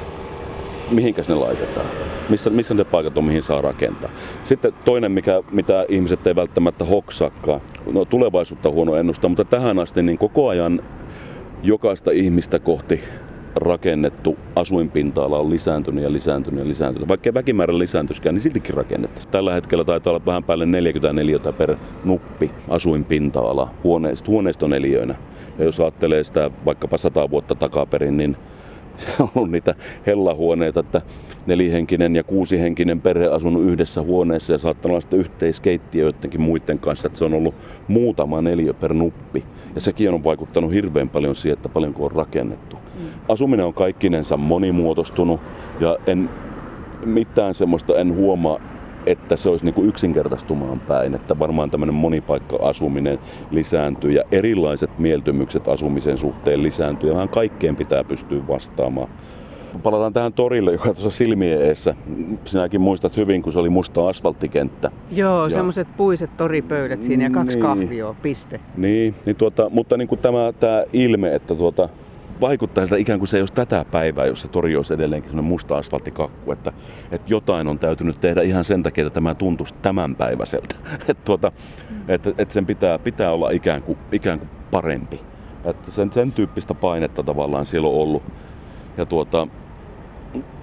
mihinkäs 0.91 1.29
ne 1.29 1.35
laitetaan? 1.35 1.87
missä, 2.31 2.51
missä 2.51 2.75
ne 2.75 2.85
paikat 2.85 3.19
on, 3.19 3.25
mihin 3.25 3.43
saa 3.43 3.61
rakentaa. 3.61 4.11
Sitten 4.45 4.73
toinen, 4.85 5.13
mikä, 5.13 5.43
mitä 5.51 5.87
ihmiset 5.89 6.27
ei 6.27 6.37
välttämättä 6.37 6.85
hoksaakaan, 6.85 7.61
no 7.93 8.05
tulevaisuutta 8.05 8.71
huono 8.71 8.95
ennustaa, 8.95 9.29
mutta 9.29 9.45
tähän 9.45 9.79
asti 9.79 10.03
niin 10.03 10.19
koko 10.19 10.49
ajan 10.49 10.83
jokaista 11.63 12.11
ihmistä 12.11 12.59
kohti 12.59 13.01
rakennettu 13.57 14.37
asuinpinta-ala 14.57 15.39
on 15.39 15.51
lisääntynyt 15.51 16.05
ja 16.05 16.13
lisääntynyt 16.13 16.61
ja 16.61 16.69
lisääntynyt. 16.69 17.09
Vaikka 17.09 17.35
väkimäärä 17.35 17.79
lisääntyskään, 17.79 18.35
niin 18.35 18.43
siltikin 18.43 18.75
rakennettaisiin. 18.75 19.33
Tällä 19.33 19.55
hetkellä 19.55 19.85
taitaa 19.85 20.11
olla 20.11 20.27
vähän 20.27 20.45
päälle 20.45 20.67
44 20.67 21.39
per 21.59 21.77
nuppi 22.05 22.51
asuinpinta-ala 22.69 23.75
huoneistoneliöinä. 24.27 25.15
Ja 25.59 25.65
jos 25.65 25.81
ajattelee 25.81 26.25
sitä 26.25 26.51
vaikkapa 26.65 26.99
100 26.99 27.31
vuotta 27.31 27.55
takaperin, 27.55 28.17
niin 28.17 28.37
on 28.37 28.51
ollut 29.35 29.51
niitä 29.51 29.75
hellahuoneita, 30.07 30.81
että 30.81 31.03
nelihenkinen 31.47 32.17
ja 32.17 32.23
kuusihenkinen 32.23 33.01
perhe 33.01 33.27
asunut 33.27 33.63
yhdessä 33.63 34.03
huoneessa 34.03 34.53
ja 34.53 34.59
saattanut 34.59 34.93
olla 34.93 35.01
sitten 35.01 35.19
yhteiskeittiö 35.19 36.07
jotenkin 36.07 36.41
muiden 36.41 36.79
kanssa, 36.79 37.07
että 37.07 37.19
se 37.19 37.25
on 37.25 37.35
ollut 37.35 37.55
muutama 37.89 38.43
neljä 38.43 38.75
per 38.75 38.95
nuppi. 38.95 39.45
Ja 39.75 39.81
sekin 39.81 40.11
on 40.11 40.25
vaikuttanut 40.25 40.73
hirveän 40.73 41.09
paljon 41.09 41.37
siihen, 41.37 41.57
että 41.57 41.69
paljonko 41.69 42.05
on 42.05 42.13
rakennettu. 42.13 42.77
Mm. 42.77 43.07
Asuminen 43.29 43.67
on 43.67 43.75
kaikkinensa 43.75 44.37
monimuotoistunut 44.37 45.41
ja 45.81 45.99
en 46.07 46.31
mitään 47.05 47.55
semmoista 47.55 47.99
en 47.99 48.15
huomaa 48.15 48.61
että 49.07 49.37
se 49.37 49.49
olisi 49.49 49.65
niin 49.65 49.75
kuin 49.75 49.89
yksinkertaistumaan 49.89 50.81
päin, 50.81 51.15
että 51.15 51.39
varmaan 51.39 51.71
tämmöinen 51.71 51.95
monipaikka-asuminen 51.95 53.19
lisääntyy 53.51 54.13
ja 54.13 54.25
erilaiset 54.33 54.99
mieltymykset 54.99 55.69
asumisen 55.69 56.19
suhteen 56.19 56.63
lisääntyy 56.63 57.09
ja 57.09 57.15
vähän 57.15 57.29
kaikkeen 57.29 57.77
pitää 57.77 58.05
pystyä 58.05 58.49
vastaamaan. 58.49 59.09
Palataan 59.83 60.13
tähän 60.13 60.33
torille, 60.33 60.73
joka 60.73 60.85
tuossa 60.85 61.11
silmien 61.11 61.63
eessä. 61.63 61.95
Sinäkin 62.45 62.81
muistat 62.81 63.17
hyvin, 63.17 63.43
kun 63.43 63.53
se 63.53 63.59
oli 63.59 63.71
musta 63.71 64.09
asfalttikenttä. 64.09 64.91
Joo, 65.11 65.45
ja... 65.45 65.51
semmoiset 65.51 65.89
puiset 65.97 66.37
toripöydät 66.37 67.03
siinä 67.03 67.25
ja 67.25 67.31
kaksi 67.31 67.57
niin, 67.57 67.63
kahvioa, 67.63 68.15
piste. 68.23 68.61
Niin, 68.77 69.15
niin 69.27 69.37
tuota, 69.37 69.71
mutta 69.71 69.97
niin 69.97 70.09
kuin 70.09 70.19
tämä, 70.19 70.53
tämä 70.61 70.85
ilme, 70.93 71.35
että 71.35 71.55
tuota, 71.55 71.89
vaikuttaa 72.41 72.85
siltä 72.85 72.97
ikään 72.97 73.19
kuin 73.19 73.29
se 73.29 73.37
ei 73.37 73.43
olisi 73.43 73.55
tätä 73.55 73.85
päivää, 73.91 74.27
jos 74.27 74.41
se 74.41 74.49
tori 74.49 74.77
olisi 74.77 74.95
edelleenkin 74.95 75.31
sellainen 75.31 75.49
musta 75.49 75.77
asfalttikakku, 75.77 76.53
että, 76.53 76.73
että 77.11 77.33
jotain 77.33 77.69
on 77.69 77.79
täytynyt 77.79 78.21
tehdä 78.21 78.43
ihan 78.43 78.65
sen 78.65 78.83
takia, 78.83 79.07
että 79.07 79.15
tämä 79.15 79.35
tuntuisi 79.35 79.75
tämänpäiväiseltä. 79.83 80.75
että, 81.09 81.25
tuota, 81.25 81.53
että, 82.09 82.33
että 82.39 82.55
sen 82.55 82.67
pitää, 82.67 82.99
pitää 82.99 83.33
olla 83.33 83.51
ikään 83.51 83.83
kuin, 83.83 83.99
ikään 84.13 84.39
kuin 84.39 84.51
parempi. 84.71 85.21
Että 85.65 85.91
sen, 85.91 86.13
sen 86.13 86.33
tyyppistä 86.33 86.75
painetta 86.75 87.23
tavallaan 87.23 87.67
siellä 87.67 87.89
on 87.89 87.95
ollut. 87.95 88.23
Ja 88.97 89.07
tuota, 89.07 89.49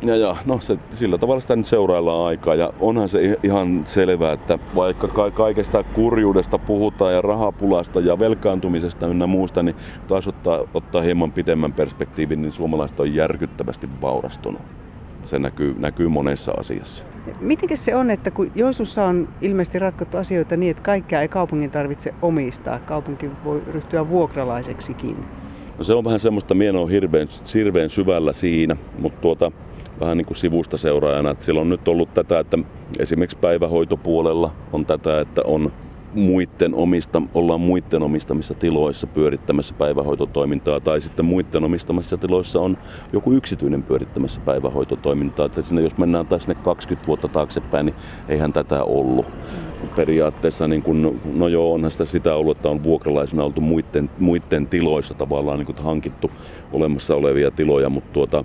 ja, 0.01 0.15
ja 0.15 0.36
no 0.45 0.59
se, 0.59 0.77
sillä 0.95 1.17
tavalla 1.17 1.41
sitä 1.41 1.55
nyt 1.55 1.65
seuraillaan 1.65 2.27
aikaa 2.27 2.55
ja 2.55 2.74
onhan 2.79 3.09
se 3.09 3.38
ihan 3.43 3.83
selvää, 3.86 4.33
että 4.33 4.59
vaikka 4.75 5.07
ka- 5.07 5.31
kaikesta 5.31 5.83
kurjuudesta 5.83 6.57
puhutaan 6.57 7.13
ja 7.13 7.21
rahapulasta 7.21 8.00
ja 8.00 8.19
velkaantumisesta 8.19 9.07
ynnä 9.07 9.27
muusta, 9.27 9.63
niin 9.63 9.75
taas 10.07 10.27
ottaa, 10.27 10.59
ottaa 10.74 11.01
hieman 11.01 11.31
pitemmän 11.31 11.74
perspektiivin, 11.74 12.41
niin 12.41 12.51
suomalaiset 12.51 13.00
on 13.00 13.13
järkyttävästi 13.13 13.89
vaurastunut. 14.01 14.62
Se 15.24 15.39
näkyy, 15.39 15.75
näkyy 15.79 16.07
monessa 16.07 16.51
asiassa. 16.51 17.03
Miten 17.39 17.77
se 17.77 17.95
on, 17.95 18.12
että 18.12 18.31
kun 18.31 18.51
Joisussa 18.55 19.05
on 19.05 19.27
ilmeisesti 19.41 19.79
ratkottu 19.79 20.17
asioita 20.17 20.57
niin, 20.57 20.71
että 20.71 20.83
kaikkea 20.83 21.21
ei 21.21 21.27
kaupungin 21.27 21.71
tarvitse 21.71 22.13
omistaa, 22.21 22.79
kaupunki 22.79 23.29
voi 23.45 23.62
ryhtyä 23.74 24.09
vuokralaiseksikin? 24.09 25.17
No 25.77 25.84
se 25.84 25.93
on 25.93 26.03
vähän 26.03 26.19
semmoista, 26.19 26.53
mienoa 26.53 26.88
hirveän, 26.88 27.27
hirveän 27.53 27.89
syvällä 27.89 28.34
siinä, 28.34 28.75
mutta 29.00 29.22
tuota, 29.22 29.51
vähän 30.00 30.17
niin 30.17 30.25
kuin 30.25 30.38
sivusta 30.38 30.77
seuraajana, 30.77 31.31
että 31.31 31.46
siellä 31.46 31.62
on 31.62 31.69
nyt 31.69 31.88
ollut 31.88 32.13
tätä, 32.13 32.39
että 32.39 32.57
esimerkiksi 33.00 33.38
päivähoitopuolella 33.38 34.51
on 34.74 34.86
tätä, 34.86 35.22
että 35.22 35.41
on 35.46 35.72
muiden 36.13 36.75
omista, 36.75 37.22
ollaan 37.34 37.62
muiden 37.62 38.03
omistamissa 38.03 38.53
tiloissa 38.53 39.07
pyörittämässä 39.07 39.74
päivähoitotoimintaa 39.77 40.79
tai 40.79 41.01
sitten 41.01 41.25
muiden 41.25 41.63
omistamissa 41.63 42.17
tiloissa 42.17 42.60
on 42.60 42.77
joku 43.13 43.31
yksityinen 43.31 43.84
pyörittämässä 43.84 44.41
päivähoitotoimintaa. 44.41 45.46
Että 45.46 45.62
sinne, 45.62 45.81
jos 45.81 45.98
mennään 45.98 46.27
taas 46.27 46.43
sinne 46.43 46.55
20 46.63 47.07
vuotta 47.07 47.27
taaksepäin, 47.27 47.86
niin 47.86 47.96
eihän 48.29 48.53
tätä 48.53 48.84
ollut. 48.84 49.25
Periaatteessa, 49.96 50.67
niin 50.67 50.81
kun, 50.81 51.22
no 51.34 51.48
joo, 51.48 51.74
onhan 51.74 51.91
sitä 51.91 52.05
sitä 52.05 52.36
ollut, 52.36 52.57
että 52.57 52.69
on 52.69 52.84
vuokralaisena 52.84 53.43
oltu 53.43 53.62
muiden, 53.62 54.10
muiden 54.19 54.67
tiloissa 54.67 55.13
tavallaan 55.13 55.60
niin 55.60 55.77
hankittu 55.79 56.31
olemassa 56.74 57.15
olevia 57.15 57.51
tiloja, 57.51 57.89
mutta 57.89 58.13
tuota, 58.13 58.43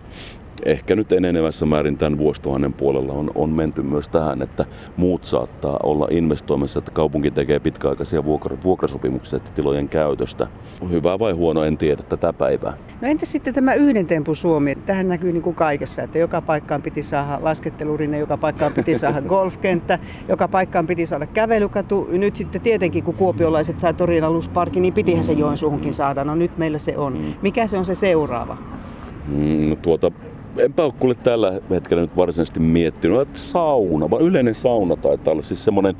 ehkä 0.67 0.97
nyt 0.97 1.13
enenevässä 1.13 1.67
määrin 1.67 1.99
tämän 1.99 2.19
vuosituhannen 2.19 2.73
puolella 2.73 3.13
on, 3.13 3.31
on 3.35 3.51
menty 3.51 3.83
myös 3.83 4.09
tähän, 4.09 4.43
että 4.43 4.65
muut 4.97 5.25
saattaa 5.25 5.81
olla 5.83 6.09
investoimassa, 6.11 6.79
että 6.79 6.91
kaupunki 6.91 7.31
tekee 7.31 7.59
pitkäaikaisia 7.59 8.25
vuokra, 8.25 8.57
vuokrasopimuksia 8.65 9.39
tilojen 9.39 9.89
käytöstä. 9.89 10.47
Hyvä 10.91 11.19
vai 11.19 11.33
huono, 11.33 11.65
en 11.65 11.79
tiedä 11.79 12.03
tätä 12.03 12.33
päivää. 12.33 12.77
No 13.01 13.09
entä 13.09 13.27
sitten 13.27 13.55
tämä 13.55 13.75
yhden 13.75 14.07
tempun 14.07 14.37
Suomi? 14.37 14.75
Tähän 14.75 15.09
näkyy 15.09 15.33
niin 15.33 15.43
kuin 15.43 15.57
kaikessa, 15.57 16.03
että 16.03 16.19
joka 16.19 16.43
paikkaan 16.43 16.83
piti 16.83 17.03
saada 17.03 17.39
laskettelurinne, 17.41 18.19
joka 18.19 18.37
paikkaan 18.37 18.73
piti 18.73 18.99
saada 18.99 19.23
golfkenttä, 19.33 19.99
joka 20.29 20.49
paikkaan 20.49 20.87
piti 20.87 21.07
saada 21.07 21.27
kävelykatu. 21.27 22.09
Nyt 22.11 22.37
sitten 22.37 22.61
tietenkin, 22.61 23.05
kun 23.05 23.15
kuopiolaiset 23.15 23.79
sai 23.79 23.95
Torin 23.95 24.25
alusparki, 24.25 24.81
niin 24.81 24.95
pitihän 24.95 25.25
se 25.25 25.33
Joensuuhunkin 25.33 25.95
saada. 25.95 26.25
No 26.25 26.35
nyt 26.35 26.59
meillä 26.59 26.79
se 26.79 26.97
on. 26.97 27.19
Mm. 27.19 27.35
Mikä 27.43 27.67
se 27.67 27.79
on 27.79 27.85
se 27.85 27.95
seuraava? 27.95 28.57
Mm, 29.29 29.69
no 29.71 29.77
tuota, 29.77 30.11
enpä 30.59 30.85
ole 30.85 30.93
kuule 30.99 31.15
tällä 31.15 31.61
hetkellä 31.71 32.01
nyt 32.01 32.17
varsinaisesti 32.17 32.61
miettinyt, 32.61 33.21
että 33.21 33.39
sauna, 33.39 34.11
vaan 34.11 34.23
yleinen 34.23 34.55
sauna 34.55 34.97
taitaa 34.97 35.33
olla 35.33 35.43
siis 35.43 35.65
semmoinen 35.65 35.97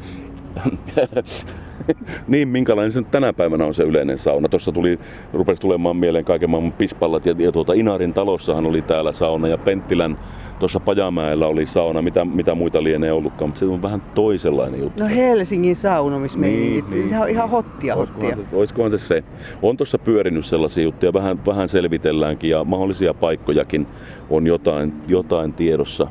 niin, 2.29 2.49
minkälainen 2.49 2.93
se 2.93 3.03
tänä 3.03 3.33
päivänä 3.33 3.65
on 3.67 3.75
se 3.75 3.83
yleinen 3.83 4.19
sauna. 4.19 4.49
Tuossa 4.49 4.73
tuli, 4.73 4.99
rupesi 5.33 5.61
tulemaan 5.61 5.97
mieleen 5.97 6.25
kaiken 6.25 6.51
maailman 6.51 6.73
pispallat 6.73 7.27
ja, 7.27 7.35
ja 7.39 7.53
tuota, 7.53 7.73
Inarin 7.73 8.13
talossahan 8.13 8.67
oli 8.67 8.83
täällä 8.83 9.13
sauna 9.13 9.49
ja 9.49 9.59
Penttilän 9.59 10.19
tuossa 10.59 10.81
Pajamäellä 10.81 11.47
oli 11.47 11.67
sauna, 11.67 12.03
mitä, 12.03 12.25
mitä 12.25 12.55
muita 12.55 12.83
lienee 12.83 13.13
ollutkaan, 13.13 13.49
mutta 13.49 13.59
se 13.59 13.65
on 13.65 13.83
vähän 13.83 14.03
toisenlainen 14.15 14.81
juttu. 14.81 15.03
No 15.03 15.09
Helsingin 15.09 15.77
saunomismeiningit, 15.77 16.91
niin, 16.91 17.07
niin. 17.07 17.21
on 17.21 17.29
ihan 17.29 17.51
hottia 17.51 17.97
hottia. 17.97 18.37
Se, 18.37 18.57
olisikohan 18.57 18.91
se 18.91 18.99
se? 18.99 19.25
On 19.63 19.77
tuossa 19.77 19.99
pyörinyt 19.99 20.47
sellaisia 20.47 20.85
juttuja, 20.85 21.13
vähän, 21.13 21.47
vähän 21.47 21.69
selvitelläänkin 21.69 22.51
ja 22.51 22.65
mahdollisia 22.65 23.15
paikkojakin 23.15 23.87
on 24.31 24.47
jotain, 24.47 24.93
jotain 25.09 25.53
tiedossa 25.53 26.07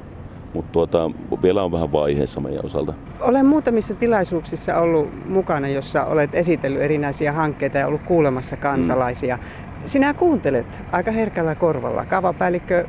mutta 0.53 0.72
tuota, 0.72 1.12
vielä 1.43 1.63
on 1.63 1.72
vähän 1.72 1.91
vaiheessa 1.91 2.41
meidän 2.41 2.65
osalta. 2.65 2.93
Olen 3.20 3.46
muutamissa 3.46 3.96
tilaisuuksissa 3.96 4.77
ollut 4.77 5.29
mukana, 5.29 5.67
jossa 5.67 6.05
olet 6.05 6.36
esitellyt 6.36 6.81
erinäisiä 6.81 7.31
hankkeita 7.31 7.77
ja 7.77 7.88
ollut 7.88 8.01
kuulemassa 8.01 8.58
kansalaisia. 8.58 9.38
Mm. 9.38 9.43
Sinä 9.86 10.13
kuuntelet 10.13 10.79
aika 10.91 11.12
herkällä 11.12 11.55
korvalla. 11.55 12.05
Kaavapäällikkö 12.05 12.88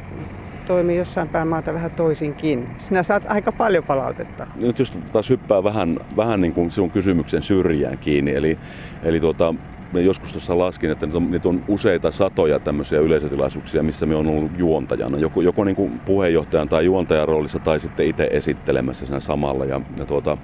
toimii 0.66 0.96
jossain 0.96 1.28
päin 1.28 1.48
maata 1.48 1.74
vähän 1.74 1.90
toisinkin. 1.90 2.68
Sinä 2.78 3.02
saat 3.02 3.22
aika 3.28 3.52
paljon 3.52 3.84
palautetta. 3.84 4.46
Nyt 4.56 4.78
just 4.78 4.98
taas 5.12 5.30
hyppää 5.30 5.64
vähän, 5.64 5.98
vähän 6.16 6.40
niin 6.40 6.52
kuin 6.52 6.70
sinun 6.70 6.90
kysymyksen 6.90 7.42
syrjään 7.42 7.98
kiinni. 7.98 8.34
Eli, 8.34 8.58
eli 9.02 9.20
tuota, 9.20 9.54
joskus 10.00 10.32
tuossa 10.32 10.58
laskin, 10.58 10.90
että 10.90 11.06
niitä 11.06 11.18
on, 11.18 11.30
niitä 11.30 11.48
on 11.48 11.64
useita 11.68 12.12
satoja 12.12 12.58
tämmöisiä 12.58 13.00
yleisötilaisuuksia, 13.00 13.82
missä 13.82 14.06
me 14.06 14.14
on 14.14 14.26
ollut 14.26 14.50
juontajana. 14.58 15.18
Joko, 15.18 15.42
joko 15.42 15.64
niin 15.64 15.76
kuin 15.76 16.00
puheenjohtajan 16.00 16.68
tai 16.68 16.84
juontajan 16.84 17.28
roolissa 17.28 17.58
tai 17.58 17.80
sitten 17.80 18.06
itse 18.06 18.28
esittelemässä 18.30 19.06
sen 19.06 19.20
samalla. 19.20 19.64
Ja, 19.64 19.80
ja 19.96 20.04
tuota, 20.04 20.38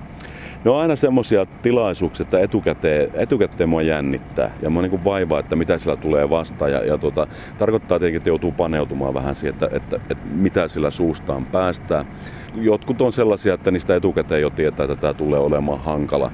ne 0.65 0.71
on 0.71 0.81
aina 0.81 0.97
semmoisia 0.97 1.47
tilaisuuksia, 1.47 2.25
että 2.25 2.41
etukäteen, 2.41 3.11
etukäteen 3.15 3.69
mua 3.69 3.83
jännittää 3.83 4.51
ja 4.63 4.71
mua 4.71 4.83
niin 4.83 5.05
vaivaa, 5.05 5.41
että 5.41 5.57
mitä 5.57 5.79
sillä 5.79 5.97
tulee 5.97 6.31
vastaan. 6.31 6.73
Ja, 6.73 6.85
ja 6.85 6.99
tuota, 6.99 7.27
tarkoittaa 7.59 7.99
tietenkin, 7.99 8.17
että 8.17 8.31
joutuu 8.31 8.53
paneutumaan 8.53 9.15
vähän 9.15 9.35
siihen, 9.35 9.55
että, 9.55 9.69
että, 9.77 9.97
että 9.97 10.25
mitä 10.31 10.69
sillä 10.69 10.91
suustaan 10.91 11.45
päästään. 11.45 12.07
Jotkut 12.55 13.01
on 13.01 13.13
sellaisia, 13.13 13.55
että 13.55 13.71
niistä 13.71 13.97
etukäteen 13.97 14.43
jo 14.43 14.51
tietää, 14.51 14.85
että 14.85 14.97
tämä 14.97 15.15
tulee 15.15 15.41
olemaan 15.41 15.81
hankala. 15.81 16.33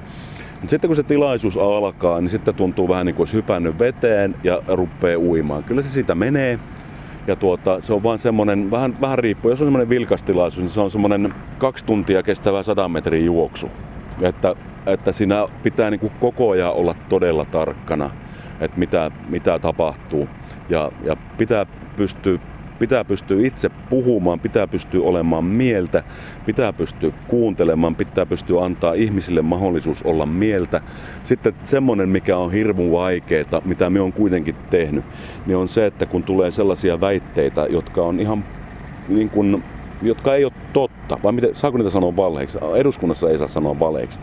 Mutta 0.55 0.69
sitten 0.69 0.87
kun 0.87 0.95
se 0.95 1.03
tilaisuus 1.03 1.57
alkaa, 1.57 2.21
niin 2.21 2.29
sitten 2.29 2.55
tuntuu 2.55 2.89
vähän 2.89 3.05
niin 3.05 3.15
kuin 3.15 3.21
olisi 3.21 3.37
hypännyt 3.37 3.79
veteen 3.79 4.35
ja 4.43 4.61
rupeaa 4.67 5.19
uimaan. 5.19 5.63
Kyllä 5.63 5.81
se 5.81 5.89
siitä 5.89 6.15
menee. 6.15 6.59
Ja 7.27 7.35
tuota, 7.35 7.81
se 7.81 7.93
on 7.93 8.03
vaan 8.03 8.19
semmoinen, 8.19 8.71
vähän, 8.71 9.01
vähän 9.01 9.19
riippuu, 9.19 9.51
jos 9.51 9.61
on 9.61 9.67
semmoinen 9.67 9.89
vilkas 9.89 10.23
tilaisuus, 10.23 10.63
niin 10.63 10.69
se 10.69 10.81
on 10.81 10.91
semmoinen 10.91 11.33
kaksi 11.57 11.85
tuntia 11.85 12.23
kestävä 12.23 12.63
sadan 12.63 12.91
metrin 12.91 13.25
juoksu. 13.25 13.69
Että, 14.21 14.55
että 14.85 15.11
siinä 15.11 15.47
pitää 15.63 15.89
niin 15.89 15.99
kuin 15.99 16.13
koko 16.19 16.49
ajan 16.49 16.73
olla 16.73 16.95
todella 17.09 17.45
tarkkana, 17.45 18.09
että 18.59 18.79
mitä, 18.79 19.11
mitä 19.29 19.59
tapahtuu. 19.59 20.29
Ja, 20.69 20.91
ja 21.03 21.15
pitää 21.37 21.65
pystyä 21.95 22.39
pitää 22.79 23.05
pystyä 23.05 23.47
itse 23.47 23.69
puhumaan, 23.89 24.39
pitää 24.39 24.67
pystyä 24.67 25.03
olemaan 25.03 25.43
mieltä, 25.43 26.03
pitää 26.45 26.73
pystyä 26.73 27.11
kuuntelemaan, 27.27 27.95
pitää 27.95 28.25
pystyä 28.25 28.63
antaa 28.63 28.93
ihmisille 28.93 29.41
mahdollisuus 29.41 30.03
olla 30.03 30.25
mieltä. 30.25 30.81
Sitten 31.23 31.53
semmoinen, 31.63 32.09
mikä 32.09 32.37
on 32.37 32.51
hirmu 32.51 32.91
vaikeaa, 32.91 33.61
mitä 33.65 33.89
me 33.89 34.01
on 34.01 34.13
kuitenkin 34.13 34.55
tehnyt, 34.69 35.05
niin 35.45 35.57
on 35.57 35.67
se, 35.67 35.85
että 35.85 36.05
kun 36.05 36.23
tulee 36.23 36.51
sellaisia 36.51 37.01
väitteitä, 37.01 37.67
jotka 37.69 38.01
on 38.01 38.19
ihan 38.19 38.45
niin 39.09 39.29
kuin 39.29 39.63
jotka 40.01 40.35
ei 40.35 40.45
ole 40.45 40.53
totta, 40.73 41.17
vai 41.23 41.31
miten, 41.31 41.55
saako 41.55 41.77
niitä 41.77 41.89
sanoa 41.89 42.15
valheiksi? 42.15 42.57
Eduskunnassa 42.75 43.29
ei 43.29 43.37
saa 43.37 43.47
sanoa 43.47 43.79
valheiksi. 43.79 44.19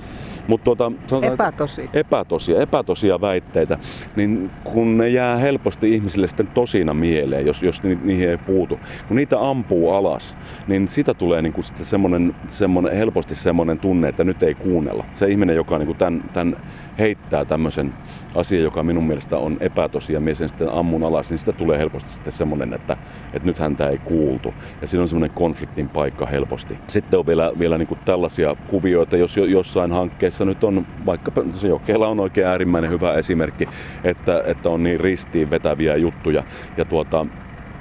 Mutta 0.49 0.65
tuota, 0.65 0.93
epätosi. 1.33 1.91
Epätosia, 1.93 2.61
epätosia 2.61 3.21
väitteitä, 3.21 3.79
niin 4.17 4.51
kun 4.65 4.97
ne 4.97 5.09
jää 5.09 5.37
helposti 5.37 5.95
ihmisille 5.95 6.27
sitten 6.29 6.47
tosina 6.47 6.95
mieleen, 6.95 7.47
jos, 7.47 7.63
jos 7.63 7.83
ni, 7.83 7.99
niihin 8.03 8.29
ei 8.29 8.37
puutu. 8.39 8.81
Kun 9.09 9.17
niitä 9.17 9.49
ampuu 9.49 9.91
alas, 9.91 10.37
niin 10.67 10.89
sitä 10.89 11.15
tulee 11.15 11.43
niinku 11.43 11.63
sitten 11.63 11.85
semmoinen, 11.85 12.35
semmoinen, 12.47 12.97
helposti 12.97 13.35
semmoinen 13.35 13.79
tunne, 13.79 14.09
että 14.09 14.25
nyt 14.25 14.43
ei 14.43 14.55
kuunnella. 14.55 15.05
Se 15.13 15.29
ihminen, 15.29 15.57
joka 15.57 15.79
niinku 15.79 15.95
tämän, 15.95 16.25
tämän 16.33 16.57
heittää 16.99 17.45
tämmöisen 17.45 17.95
asian, 18.35 18.63
joka 18.63 18.83
minun 18.83 19.05
mielestä 19.05 19.39
on 19.39 19.57
epätosia, 19.61 20.21
ja 20.27 20.35
sen 20.35 20.49
sitten 20.49 20.73
ammun 20.73 21.03
alas, 21.03 21.31
niin 21.31 21.39
sitä 21.39 21.53
tulee 21.53 21.79
helposti 21.79 22.11
sitten 22.11 22.33
semmoinen, 22.33 22.73
että, 22.73 22.97
että 23.33 23.47
nyt 23.47 23.59
häntä 23.59 23.89
ei 23.89 23.99
kuultu. 23.99 24.55
Ja 24.81 24.87
siinä 24.87 25.03
on 25.03 25.09
semmoinen 25.09 25.37
konfliktin 25.37 25.89
paikka 25.89 26.27
helposti. 26.27 26.79
Sitten 26.89 27.19
on 27.19 27.27
vielä, 27.27 27.53
vielä 27.59 27.79
niin 27.79 27.89
kuin 27.89 28.01
tällaisia 28.05 28.57
kuvioita, 28.69 29.17
jos 29.17 29.37
jossain 29.37 29.93
hankkeessa 29.93 30.32
nyt 30.41 30.65
on, 30.65 30.87
vaikka 31.07 31.33
se 31.51 31.69
Jokeella 31.69 32.09
on 32.09 32.21
oikein 32.21 32.47
äärimmäinen 32.47 32.91
hyvä 32.91 33.15
esimerkki, 33.15 33.69
että, 34.05 34.43
että 34.47 34.71
on 34.71 34.83
niin 34.83 35.01
ristiin 35.01 35.51
vetäviä 35.51 35.97
juttuja. 35.97 36.45
Ja 36.77 36.85
tuota, 36.85 37.27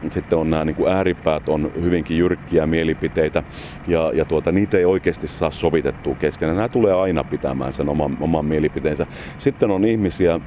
sitten 0.10 0.40
on 0.40 0.50
nämä 0.50 0.66
niin 0.66 0.76
kuin 0.76 0.92
ääripäät 0.92 1.50
on 1.50 1.72
hyvinkin 1.82 2.18
jyrkkiä 2.18 2.68
mielipiteitä 2.68 3.44
ja, 3.88 4.12
ja 4.14 4.26
tuota, 4.26 4.52
niitä 4.52 4.78
ei 4.78 4.86
oikeasti 4.86 5.28
saa 5.28 5.52
sovitettua 5.52 6.16
keskenään. 6.16 6.56
Nämä 6.56 6.70
tulee 6.70 6.94
aina 6.94 7.24
pitämään 7.24 7.74
sen 7.74 7.90
oman, 7.90 8.18
oman 8.22 8.46
mielipiteensä. 8.46 9.06
Sitten 9.38 9.72
on 9.72 9.86
ihmisiä, 9.86 10.40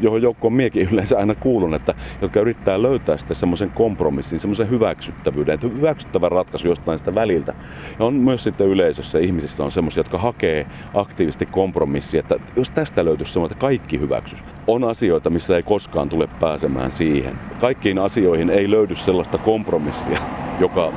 johon 0.00 0.22
joukkoon 0.22 0.52
miekin 0.52 0.88
yleensä 0.92 1.18
aina 1.18 1.34
kuulun, 1.34 1.74
että, 1.74 1.94
jotka 2.22 2.40
yrittää 2.40 2.82
löytää 2.82 3.16
sitten 3.16 3.36
semmoisen 3.36 3.70
kompromissin, 3.70 4.40
semmoisen 4.40 4.70
hyväksyttävyyden, 4.70 5.54
että 5.54 5.68
hyväksyttävän 5.68 6.32
ratkaisu 6.32 6.68
jostain 6.68 6.98
sitä 6.98 7.14
väliltä. 7.14 7.54
Ja 7.98 8.04
on 8.04 8.14
myös 8.14 8.44
sitten 8.44 8.66
yleisössä 8.66 9.18
ihmisissä 9.18 9.64
on 9.64 9.70
semmoisia, 9.70 10.00
jotka 10.00 10.18
hakee 10.18 10.66
aktiivisesti 10.94 11.46
kompromissia, 11.46 12.20
että 12.20 12.36
jos 12.56 12.70
tästä 12.70 13.04
löytyisi 13.04 13.32
semmoinen, 13.32 13.52
että 13.52 13.60
kaikki 13.60 14.00
hyväksys. 14.00 14.44
On 14.66 14.84
asioita, 14.84 15.30
missä 15.30 15.56
ei 15.56 15.62
koskaan 15.62 16.08
tule 16.08 16.28
pääsemään 16.40 16.92
siihen. 16.92 17.38
Kaikkiin 17.60 17.98
asioihin 17.98 18.50
ei 18.50 18.70
löydy 18.70 18.85
sellaista 18.94 19.38
kompromissia, 19.38 20.18
joka 20.60 20.92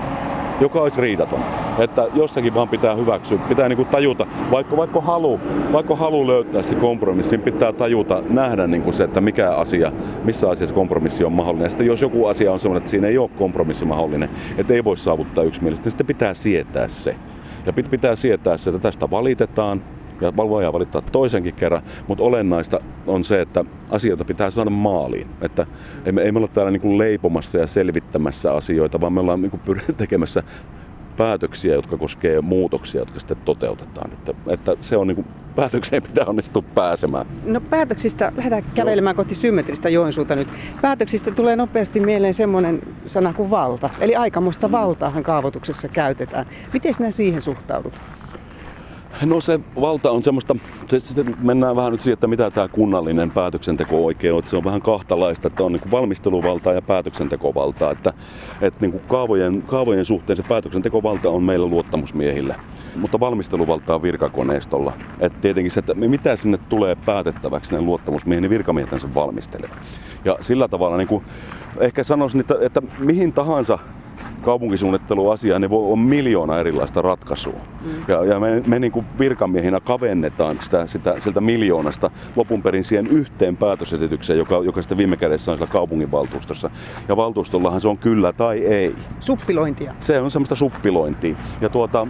joka 0.61 0.81
olisi 0.81 1.01
riidaton. 1.01 1.39
Että 1.79 2.07
jossakin 2.13 2.53
vaan 2.53 2.67
pitää 2.67 2.95
hyväksyä, 2.95 3.37
pitää 3.37 3.69
niinku 3.69 3.85
tajuta, 3.85 4.27
vaikka, 4.51 4.77
vaikka, 4.77 5.01
halu, 5.01 5.39
vaikka 5.71 5.95
halu 5.95 6.27
löytää 6.27 6.63
se 6.63 6.75
kompromissi, 6.75 7.37
niin 7.37 7.53
pitää 7.53 7.73
tajuta, 7.73 8.23
nähdä 8.29 8.67
niinku 8.67 8.91
se, 8.91 9.03
että 9.03 9.21
mikä 9.21 9.51
asia, 9.51 9.91
missä 10.23 10.49
asiassa 10.49 10.75
kompromissi 10.75 11.23
on 11.23 11.33
mahdollinen. 11.33 11.65
Ja 11.65 11.69
sitten 11.69 11.87
jos 11.87 12.01
joku 12.01 12.25
asia 12.25 12.51
on 12.51 12.59
sellainen, 12.59 12.77
että 12.77 12.89
siinä 12.89 13.07
ei 13.07 13.17
ole 13.17 13.29
kompromissi 13.37 13.85
mahdollinen, 13.85 14.29
että 14.57 14.73
ei 14.73 14.83
voi 14.83 14.97
saavuttaa 14.97 15.43
yksimielisesti, 15.43 15.87
niin 15.87 15.91
sitten 15.91 16.07
pitää 16.07 16.33
sietää 16.33 16.87
se. 16.87 17.15
Ja 17.65 17.73
pitää 17.73 18.15
sietää 18.15 18.57
se, 18.57 18.69
että 18.69 18.79
tästä 18.79 19.09
valitetaan, 19.09 19.81
ja 20.21 20.37
voidaan 20.37 20.73
valittaa 20.73 21.01
toisenkin 21.01 21.53
kerran, 21.53 21.81
mutta 22.07 22.23
olennaista 22.23 22.79
on 23.07 23.23
se, 23.23 23.41
että 23.41 23.65
asioita 23.89 24.25
pitää 24.25 24.49
saada 24.49 24.69
maaliin. 24.69 25.27
Että 25.41 25.67
ei 26.05 26.11
me, 26.11 26.21
ei 26.21 26.31
me 26.31 26.37
olla 26.37 26.47
täällä 26.47 26.71
niin 26.71 26.81
kuin 26.81 26.97
leipomassa 26.97 27.57
ja 27.57 27.67
selvittämässä 27.67 28.53
asioita, 28.53 29.01
vaan 29.01 29.13
me 29.13 29.19
ollaan 29.19 29.41
niin 29.41 29.51
kuin 29.51 29.81
tekemässä 29.97 30.43
päätöksiä, 31.19 31.73
jotka 31.73 31.97
koskee 31.97 32.41
muutoksia, 32.41 33.01
jotka 33.01 33.19
sitten 33.19 33.37
toteutetaan. 33.45 34.13
Että, 34.13 34.33
että 34.47 34.77
se 34.81 34.97
on 34.97 35.07
niin 35.07 35.15
kuin, 35.15 35.27
päätökseen 35.55 36.03
pitää 36.03 36.25
onnistua 36.25 36.61
pääsemään. 36.61 37.25
No 37.45 37.61
päätöksistä, 37.61 38.31
lähdetään 38.37 38.63
kävelemään 38.75 39.15
kohti 39.15 39.35
symmetristä 39.35 39.89
Joensuuta 39.89 40.35
nyt. 40.35 40.47
Päätöksistä 40.81 41.31
tulee 41.31 41.55
nopeasti 41.55 41.99
mieleen 41.99 42.33
semmoinen 42.33 42.81
sana 43.05 43.33
kuin 43.33 43.49
valta. 43.49 43.89
Eli 43.99 44.15
aikamoista 44.15 44.67
mm. 44.67 44.71
valtaahan 44.71 45.23
kaavoituksessa 45.23 45.87
käytetään. 45.87 46.45
Miten 46.73 46.93
sinä 46.93 47.11
siihen 47.11 47.41
suhtaudut? 47.41 48.01
No 49.25 49.41
se 49.41 49.59
valta 49.81 50.11
on 50.11 50.23
semmoista, 50.23 50.55
se, 50.85 50.99
se, 50.99 51.23
mennään 51.41 51.75
vähän 51.75 51.91
nyt 51.91 52.01
siihen, 52.01 52.13
että 52.13 52.27
mitä 52.27 52.51
tämä 52.51 52.67
kunnallinen 52.67 53.31
päätöksenteko 53.31 54.05
oikein 54.05 54.33
on. 54.33 54.41
Se 54.45 54.57
on 54.57 54.63
vähän 54.63 54.81
kahtalaista, 54.81 55.47
että 55.47 55.63
on 55.63 55.71
niin 55.71 55.91
valmisteluvaltaa 55.91 56.73
ja 56.73 56.81
päätöksentekovaltaa. 56.81 57.91
Että, 57.91 58.13
että 58.61 58.81
niin 58.81 58.91
kuin 58.91 59.03
kaavojen, 59.07 59.61
kaavojen 59.61 60.05
suhteen 60.05 60.37
se 60.37 60.43
päätöksentekovalta 60.43 61.29
on 61.29 61.43
meillä 61.43 61.67
luottamusmiehillä, 61.67 62.55
mutta 62.95 63.19
valmisteluvalta 63.19 63.95
on 63.95 64.01
virkakoneistolla. 64.01 64.93
Että 65.19 65.39
tietenkin 65.41 65.71
se, 65.71 65.79
että 65.79 65.93
mitä 65.93 66.35
sinne 66.35 66.57
tulee 66.69 66.95
päätettäväksi 66.95 67.75
ne 67.75 67.81
luottamusmiehen, 67.81 68.41
niin 68.41 68.49
virkamiehet 68.49 69.01
sen 69.01 69.15
valmistelee. 69.15 69.69
Ja 70.25 70.37
sillä 70.41 70.67
tavalla 70.67 70.97
niin 70.97 71.07
kuin, 71.07 71.23
ehkä 71.79 72.03
sanoisin, 72.03 72.39
että, 72.39 72.55
että 72.61 72.81
mihin 72.99 73.33
tahansa 73.33 73.79
kaupunkisuunnitteluasia, 74.39 75.59
niin 75.59 75.69
voi 75.69 75.91
on 75.91 75.99
miljoona 75.99 76.59
erilaista 76.59 77.01
ratkaisua. 77.01 77.59
Mm. 77.85 77.91
Ja, 78.07 78.25
ja 78.25 78.39
me, 78.39 78.63
me 78.67 78.79
niin 78.79 78.91
kuin 78.91 79.05
virkamiehinä 79.19 79.79
kavennetaan 79.79 80.57
sitä, 80.61 80.87
sitä, 80.87 81.15
siltä 81.19 81.41
miljoonasta 81.41 82.11
lopun 82.35 82.63
perin 82.63 82.83
siihen 82.83 83.07
yhteen 83.07 83.57
päätösesitykseen, 83.57 84.39
joka, 84.39 84.55
joka 84.55 84.81
sitten 84.81 84.97
viime 84.97 85.17
kädessä 85.17 85.51
on 85.51 85.57
siellä 85.57 85.73
kaupunginvaltuustossa. 85.73 86.69
Ja 87.07 87.17
valtuustollahan 87.17 87.81
se 87.81 87.87
on 87.87 87.97
kyllä 87.97 88.33
tai 88.33 88.59
ei. 88.59 88.95
Suppilointia. 89.19 89.93
Se 89.99 90.19
on 90.19 90.31
semmoista 90.31 90.55
suppilointia. 90.55 91.35
Ja 91.61 91.69
tuota, 91.69 92.07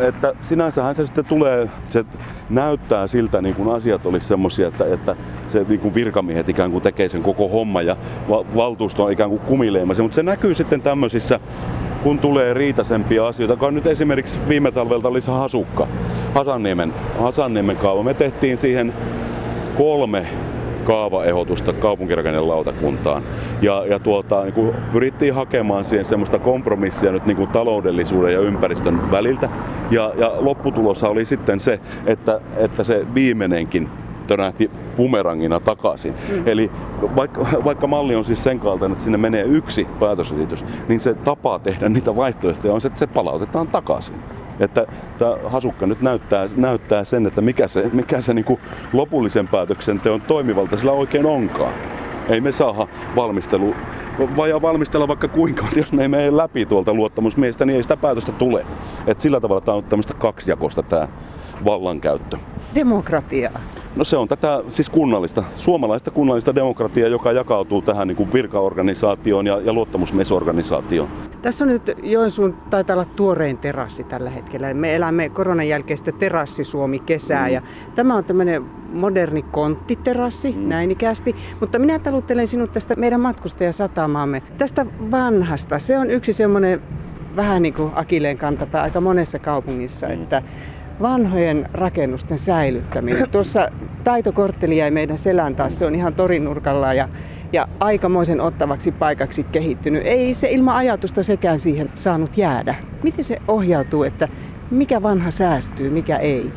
että 0.00 0.32
sinänsähän 0.42 0.94
se 0.94 1.06
sitten 1.06 1.24
tulee, 1.24 1.68
se 1.88 2.04
näyttää 2.50 3.06
siltä, 3.06 3.42
niin 3.42 3.54
kuin 3.54 3.74
asiat 3.74 4.06
olisi 4.06 4.26
semmoisia, 4.26 4.68
että, 4.68 4.84
että 4.94 5.16
se 5.48 5.64
niin 5.68 5.80
kuin 5.80 5.94
virkamiehet 5.94 6.48
ikään 6.48 6.70
kuin 6.70 6.82
tekee 6.82 7.08
sen 7.08 7.22
koko 7.22 7.48
homma 7.48 7.82
ja 7.82 7.96
valtuusto 8.28 9.04
on 9.04 9.12
ikään 9.12 9.30
kuin 9.30 9.40
kumileimassa, 9.40 10.02
mutta 10.02 10.14
se 10.14 10.22
näkyy 10.22 10.54
sitten 10.54 10.82
tämmöisissä 10.82 11.40
kun 12.02 12.18
tulee 12.18 12.54
riitasempia 12.54 13.26
asioita, 13.26 13.52
joka 13.52 13.70
nyt 13.70 13.86
esimerkiksi 13.86 14.40
viime 14.48 14.72
talvelta 14.72 15.08
oli 15.08 15.20
se 15.20 15.30
Hasukka, 15.30 15.88
Hasanniemen, 16.34 16.94
Hasanniemen 17.18 17.76
kaava. 17.76 18.02
Me 18.02 18.14
tehtiin 18.14 18.56
siihen 18.56 18.94
kolme 19.76 20.26
kaavaehdotusta 20.86 21.72
kaupunkirakennelautakuntaan. 21.72 23.22
Ja, 23.62 23.84
ja 23.86 23.98
tuota, 23.98 24.42
niin 24.42 24.54
kuin 24.54 24.74
pyrittiin 24.92 25.34
hakemaan 25.34 25.84
siihen 25.84 26.04
semmoista 26.04 26.38
kompromissia 26.38 27.12
nyt 27.12 27.26
niin 27.26 27.36
kuin 27.36 27.50
taloudellisuuden 27.50 28.32
ja 28.32 28.40
ympäristön 28.40 29.10
väliltä. 29.10 29.48
Ja, 29.90 30.12
ja 30.16 30.32
lopputulos 30.38 31.04
oli 31.04 31.24
sitten 31.24 31.60
se, 31.60 31.80
että, 32.06 32.40
että 32.56 32.84
se 32.84 33.06
viimeinenkin 33.14 33.88
törähti 34.26 34.70
bumerangina 34.96 35.60
takaisin. 35.60 36.14
Mm. 36.32 36.42
Eli 36.46 36.70
vaikka, 37.16 37.46
vaikka 37.64 37.86
malli 37.86 38.14
on 38.14 38.24
siis 38.24 38.42
sen 38.42 38.60
kaltainen, 38.60 38.92
että 38.92 39.04
sinne 39.04 39.18
menee 39.18 39.42
yksi 39.42 39.86
päätösesitys, 40.00 40.64
niin 40.88 41.00
se 41.00 41.14
tapa 41.14 41.58
tehdä 41.58 41.88
niitä 41.88 42.16
vaihtoehtoja 42.16 42.74
on 42.74 42.80
se, 42.80 42.88
että 42.88 42.98
se 42.98 43.06
palautetaan 43.06 43.68
takaisin. 43.68 44.16
Että 44.60 44.86
tämä 45.18 45.36
hasukka 45.44 45.86
nyt 45.86 46.00
näyttää, 46.00 46.48
näyttää 46.56 47.04
sen, 47.04 47.26
että 47.26 47.40
mikä 47.40 47.68
se, 47.68 47.90
mikä 47.92 48.20
se 48.20 48.34
niin 48.34 48.58
lopullisen 48.92 49.48
päätöksenteon 49.48 50.20
toimivalta 50.20 50.76
sillä 50.76 50.92
oikein 50.92 51.26
onkaan. 51.26 51.72
Ei 52.28 52.40
me 52.40 52.52
saa 52.52 52.88
valmistelu, 53.16 53.74
vai 54.36 54.62
valmistella 54.62 55.08
vaikka 55.08 55.28
kuinka, 55.28 55.62
mutta 55.62 55.78
jos 55.78 55.92
ne 55.92 56.02
ei 56.02 56.08
mene 56.08 56.36
läpi 56.36 56.66
tuolta 56.66 56.94
luottamusmiestä, 56.94 57.64
niin 57.64 57.76
ei 57.76 57.82
sitä 57.82 57.96
päätöstä 57.96 58.32
tule. 58.32 58.66
Et 59.06 59.20
sillä 59.20 59.40
tavalla 59.40 59.60
tämä 59.60 59.76
on 59.76 59.84
tämmöistä 59.84 60.14
kaksijakosta 60.14 60.82
tämä 60.82 61.08
vallankäyttö. 61.64 62.38
Demokratiaa. 62.76 63.60
No 63.96 64.04
se 64.04 64.16
on 64.16 64.28
tätä 64.28 64.62
siis 64.68 64.90
kunnallista, 64.90 65.44
suomalaista 65.54 66.10
kunnallista 66.10 66.54
demokratiaa, 66.54 67.08
joka 67.08 67.32
jakautuu 67.32 67.82
tähän 67.82 68.08
niin 68.08 68.16
kuin 68.16 68.32
virkaorganisaatioon 68.32 69.46
ja, 69.46 69.60
ja 69.60 69.72
luottamusmiesorganisaatioon. 69.72 71.08
Tässä 71.42 71.64
on 71.64 71.68
nyt 71.68 71.96
Joensuun, 72.02 72.56
taitaa 72.70 72.94
olla 72.94 73.04
tuorein 73.04 73.58
terassi 73.58 74.04
tällä 74.04 74.30
hetkellä. 74.30 74.74
Me 74.74 74.94
elämme 74.94 75.28
koronan 75.28 75.68
jälkeistä 75.68 76.12
terassisuomi-kesää 76.12 77.46
mm. 77.46 77.52
ja 77.52 77.62
tämä 77.94 78.14
on 78.14 78.24
tämmöinen 78.24 78.64
moderni 78.92 79.42
konttiterassi, 79.42 80.52
mm. 80.52 80.68
näin 80.68 80.90
ikästi. 80.90 81.36
Mutta 81.60 81.78
minä 81.78 81.98
taluttelen 81.98 82.46
sinut 82.46 82.72
tästä 82.72 82.94
meidän 82.94 83.20
matkustajasatamaamme, 83.20 84.42
tästä 84.58 84.86
vanhasta. 85.10 85.78
Se 85.78 85.98
on 85.98 86.10
yksi 86.10 86.32
semmoinen 86.32 86.82
vähän 87.36 87.62
niin 87.62 87.74
kuin 87.74 87.92
Akileen 87.94 88.38
kantapää 88.38 88.82
aika 88.82 89.00
monessa 89.00 89.38
kaupungissa, 89.38 90.06
mm. 90.06 90.12
että 90.12 90.42
vanhojen 91.02 91.68
rakennusten 91.72 92.38
säilyttäminen. 92.38 93.30
Tuossa 93.32 93.68
taitokortteli 94.04 94.76
jäi 94.76 94.90
meidän 94.90 95.18
selän 95.18 95.56
taas, 95.56 95.78
se 95.78 95.86
on 95.86 95.94
ihan 95.94 96.14
torinurkalla 96.14 96.94
ja, 96.94 97.08
ja 97.52 97.68
aikamoisen 97.80 98.40
ottavaksi 98.40 98.92
paikaksi 98.92 99.44
kehittynyt. 99.44 100.02
Ei 100.06 100.34
se 100.34 100.50
ilman 100.50 100.76
ajatusta 100.76 101.22
sekään 101.22 101.60
siihen 101.60 101.90
saanut 101.94 102.38
jäädä. 102.38 102.74
Miten 103.02 103.24
se 103.24 103.38
ohjautuu, 103.48 104.02
että 104.02 104.28
mikä 104.70 105.02
vanha 105.02 105.30
säästyy, 105.30 105.90
mikä 105.90 106.16
ei? 106.16 106.52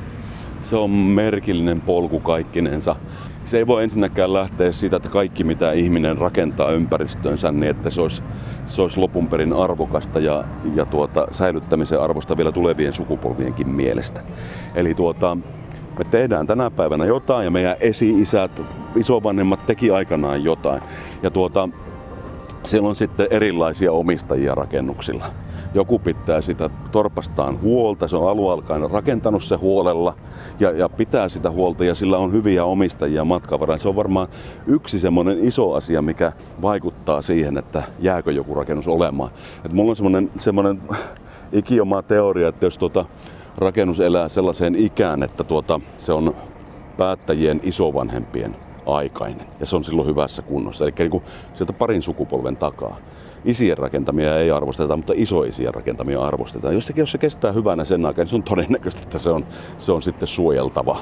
Se 0.61 0.75
on 0.75 0.89
merkillinen 0.89 1.81
polku 1.81 2.19
kaikkinensa 2.19 2.95
se 3.49 3.57
ei 3.57 3.67
voi 3.67 3.83
ensinnäkään 3.83 4.33
lähteä 4.33 4.71
siitä, 4.71 4.95
että 4.95 5.09
kaikki 5.09 5.43
mitä 5.43 5.71
ihminen 5.71 6.17
rakentaa 6.17 6.71
ympäristöönsä, 6.71 7.51
niin 7.51 7.69
että 7.69 7.89
se 7.89 8.01
olisi, 8.01 8.23
se 8.65 8.81
olisi 8.81 8.99
lopun 8.99 9.27
perin 9.27 9.53
arvokasta 9.53 10.19
ja, 10.19 10.43
ja 10.75 10.85
tuota, 10.85 11.27
säilyttämisen 11.31 12.01
arvosta 12.01 12.37
vielä 12.37 12.51
tulevien 12.51 12.93
sukupolvienkin 12.93 13.69
mielestä. 13.69 14.21
Eli 14.75 14.95
tuota, 14.95 15.37
me 15.97 16.03
tehdään 16.03 16.47
tänä 16.47 16.71
päivänä 16.71 17.05
jotain 17.05 17.45
ja 17.45 17.51
meidän 17.51 17.75
esi-isät, 17.79 18.61
isovanhemmat 18.95 19.65
teki 19.65 19.91
aikanaan 19.91 20.43
jotain. 20.43 20.81
Ja 21.23 21.31
tuota, 21.31 21.69
siellä 22.63 22.89
on 22.89 22.95
sitten 22.95 23.27
erilaisia 23.29 23.91
omistajia 23.91 24.55
rakennuksilla. 24.55 25.25
Joku 25.73 25.99
pitää 25.99 26.41
sitä 26.41 26.69
torpastaan 26.91 27.61
huolta, 27.61 28.07
se 28.07 28.15
on 28.15 28.29
alualkainen 28.29 28.91
rakentanut 28.91 29.43
se 29.43 29.55
huolella 29.55 30.15
ja, 30.59 30.71
ja 30.71 30.89
pitää 30.89 31.29
sitä 31.29 31.51
huolta 31.51 31.85
ja 31.85 31.95
sillä 31.95 32.17
on 32.17 32.31
hyviä 32.31 32.65
omistajia 32.65 33.25
matkavaraan. 33.25 33.79
Se 33.79 33.89
on 33.89 33.95
varmaan 33.95 34.27
yksi 34.67 34.99
semmoinen 34.99 35.39
iso 35.39 35.73
asia, 35.73 36.01
mikä 36.01 36.31
vaikuttaa 36.61 37.21
siihen, 37.21 37.57
että 37.57 37.83
jääkö 37.99 38.31
joku 38.31 38.53
rakennus 38.53 38.87
olemaan. 38.87 39.31
Et 39.65 39.73
mulla 39.73 39.89
on 39.89 39.95
semmoinen, 39.95 40.31
semmoinen 40.39 40.81
ikioma 41.51 42.01
teoria, 42.01 42.47
että 42.47 42.65
jos 42.65 42.77
tuota 42.77 43.05
rakennus 43.57 43.99
elää 43.99 44.29
sellaiseen 44.29 44.75
ikään, 44.75 45.23
että 45.23 45.43
tuota, 45.43 45.79
se 45.97 46.13
on 46.13 46.35
päättäjien 46.97 47.59
isovanhempien 47.63 48.68
aikainen 48.95 49.47
ja 49.59 49.65
se 49.65 49.75
on 49.75 49.83
silloin 49.83 50.07
hyvässä 50.07 50.41
kunnossa. 50.41 50.85
Eli 50.85 50.93
niin 50.99 51.09
kuin 51.09 51.23
sieltä 51.53 51.73
parin 51.73 52.01
sukupolven 52.01 52.57
takaa. 52.57 52.97
Isien 53.45 53.77
rakentamia 53.77 54.37
ei 54.37 54.51
arvosteta, 54.51 54.97
mutta 54.97 55.13
isoisien 55.15 55.73
rakentamia 55.73 56.21
arvostetaan. 56.21 56.73
Jos 56.73 56.85
se, 56.85 56.93
jos 56.95 57.11
se 57.11 57.17
kestää 57.17 57.51
hyvänä 57.51 57.85
sen 57.85 58.05
aikaa, 58.05 58.23
niin 58.23 58.29
se 58.29 58.35
on 58.35 58.43
todennäköistä, 58.43 59.01
että 59.03 59.19
se 59.19 59.29
on, 59.29 59.45
se 59.77 59.91
on 59.91 60.01
sitten 60.01 60.27
suojeltava 60.27 60.99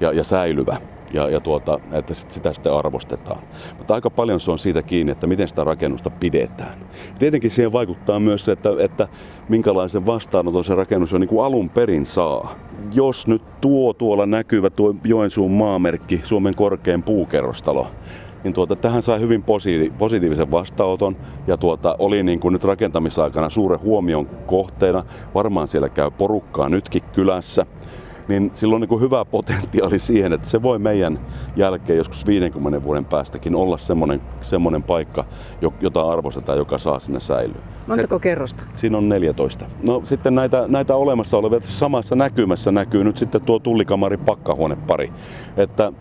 ja, 0.00 0.12
ja 0.12 0.24
säilyvä 0.24 0.80
ja, 1.12 1.28
ja 1.28 1.40
tuota, 1.40 1.80
että 1.92 2.14
sitä 2.14 2.52
sitten 2.52 2.72
arvostetaan. 2.72 3.38
Mutta 3.78 3.94
aika 3.94 4.10
paljon 4.10 4.40
se 4.40 4.50
on 4.50 4.58
siitä 4.58 4.82
kiinni, 4.82 5.12
että 5.12 5.26
miten 5.26 5.48
sitä 5.48 5.64
rakennusta 5.64 6.10
pidetään. 6.10 6.78
Tietenkin 7.18 7.50
siihen 7.50 7.72
vaikuttaa 7.72 8.20
myös 8.20 8.44
se, 8.44 8.52
että, 8.52 8.70
että 8.78 9.08
minkälaisen 9.48 10.06
vastaanoton 10.06 10.64
se 10.64 10.74
rakennus 10.74 11.14
on 11.14 11.20
niin 11.20 11.28
kuin 11.28 11.44
alun 11.44 11.68
perin 11.68 12.06
saa. 12.06 12.54
Jos 12.92 13.26
nyt 13.26 13.42
tuo 13.60 13.92
tuolla 13.92 14.26
näkyvä 14.26 14.70
tuo 14.70 14.94
Joensuun 15.04 15.50
maamerkki, 15.50 16.20
Suomen 16.24 16.54
korkein 16.54 17.02
puukerrostalo, 17.02 17.86
niin 18.44 18.54
tuota, 18.54 18.76
tähän 18.76 19.02
sai 19.02 19.20
hyvin 19.20 19.44
positiivisen 19.98 20.50
vastaanoton 20.50 21.16
ja 21.46 21.56
tuota, 21.56 21.96
oli 21.98 22.22
niin 22.22 22.40
kuin 22.40 22.52
nyt 22.52 22.64
rakentamisaikana 22.64 23.48
suuren 23.48 23.80
huomion 23.80 24.26
kohteena. 24.46 25.04
Varmaan 25.34 25.68
siellä 25.68 25.88
käy 25.88 26.10
porukkaa 26.10 26.68
nytkin 26.68 27.02
kylässä 27.12 27.66
niin 28.28 28.50
sillä 28.54 28.74
on 28.74 28.80
niin 28.80 29.00
hyvä 29.00 29.24
potentiaali 29.24 29.98
siihen, 29.98 30.32
että 30.32 30.48
se 30.48 30.62
voi 30.62 30.78
meidän 30.78 31.18
jälkeen 31.56 31.96
joskus 31.96 32.26
50 32.26 32.82
vuoden 32.82 33.04
päästäkin 33.04 33.54
olla 33.54 33.78
semmoinen, 33.78 34.20
semmoinen 34.40 34.82
paikka, 34.82 35.24
jota 35.80 36.10
arvostetaan, 36.10 36.58
joka 36.58 36.78
saa 36.78 36.98
sinne 36.98 37.20
säilyä. 37.20 37.60
Montako 37.86 38.16
se, 38.16 38.20
kerrosta? 38.20 38.62
Siinä 38.74 38.98
on 38.98 39.08
14. 39.08 39.64
No 39.82 40.02
sitten 40.04 40.34
näitä, 40.34 40.64
näitä 40.68 40.96
olemassa 40.96 41.36
olevia, 41.36 41.60
samassa 41.62 42.16
näkymässä 42.16 42.72
näkyy 42.72 43.04
nyt 43.04 43.18
sitten 43.18 43.40
tuo 43.40 43.58
tullikamari 43.58 44.16
pakkahuonepari. 44.16 45.12
Että 45.56 45.92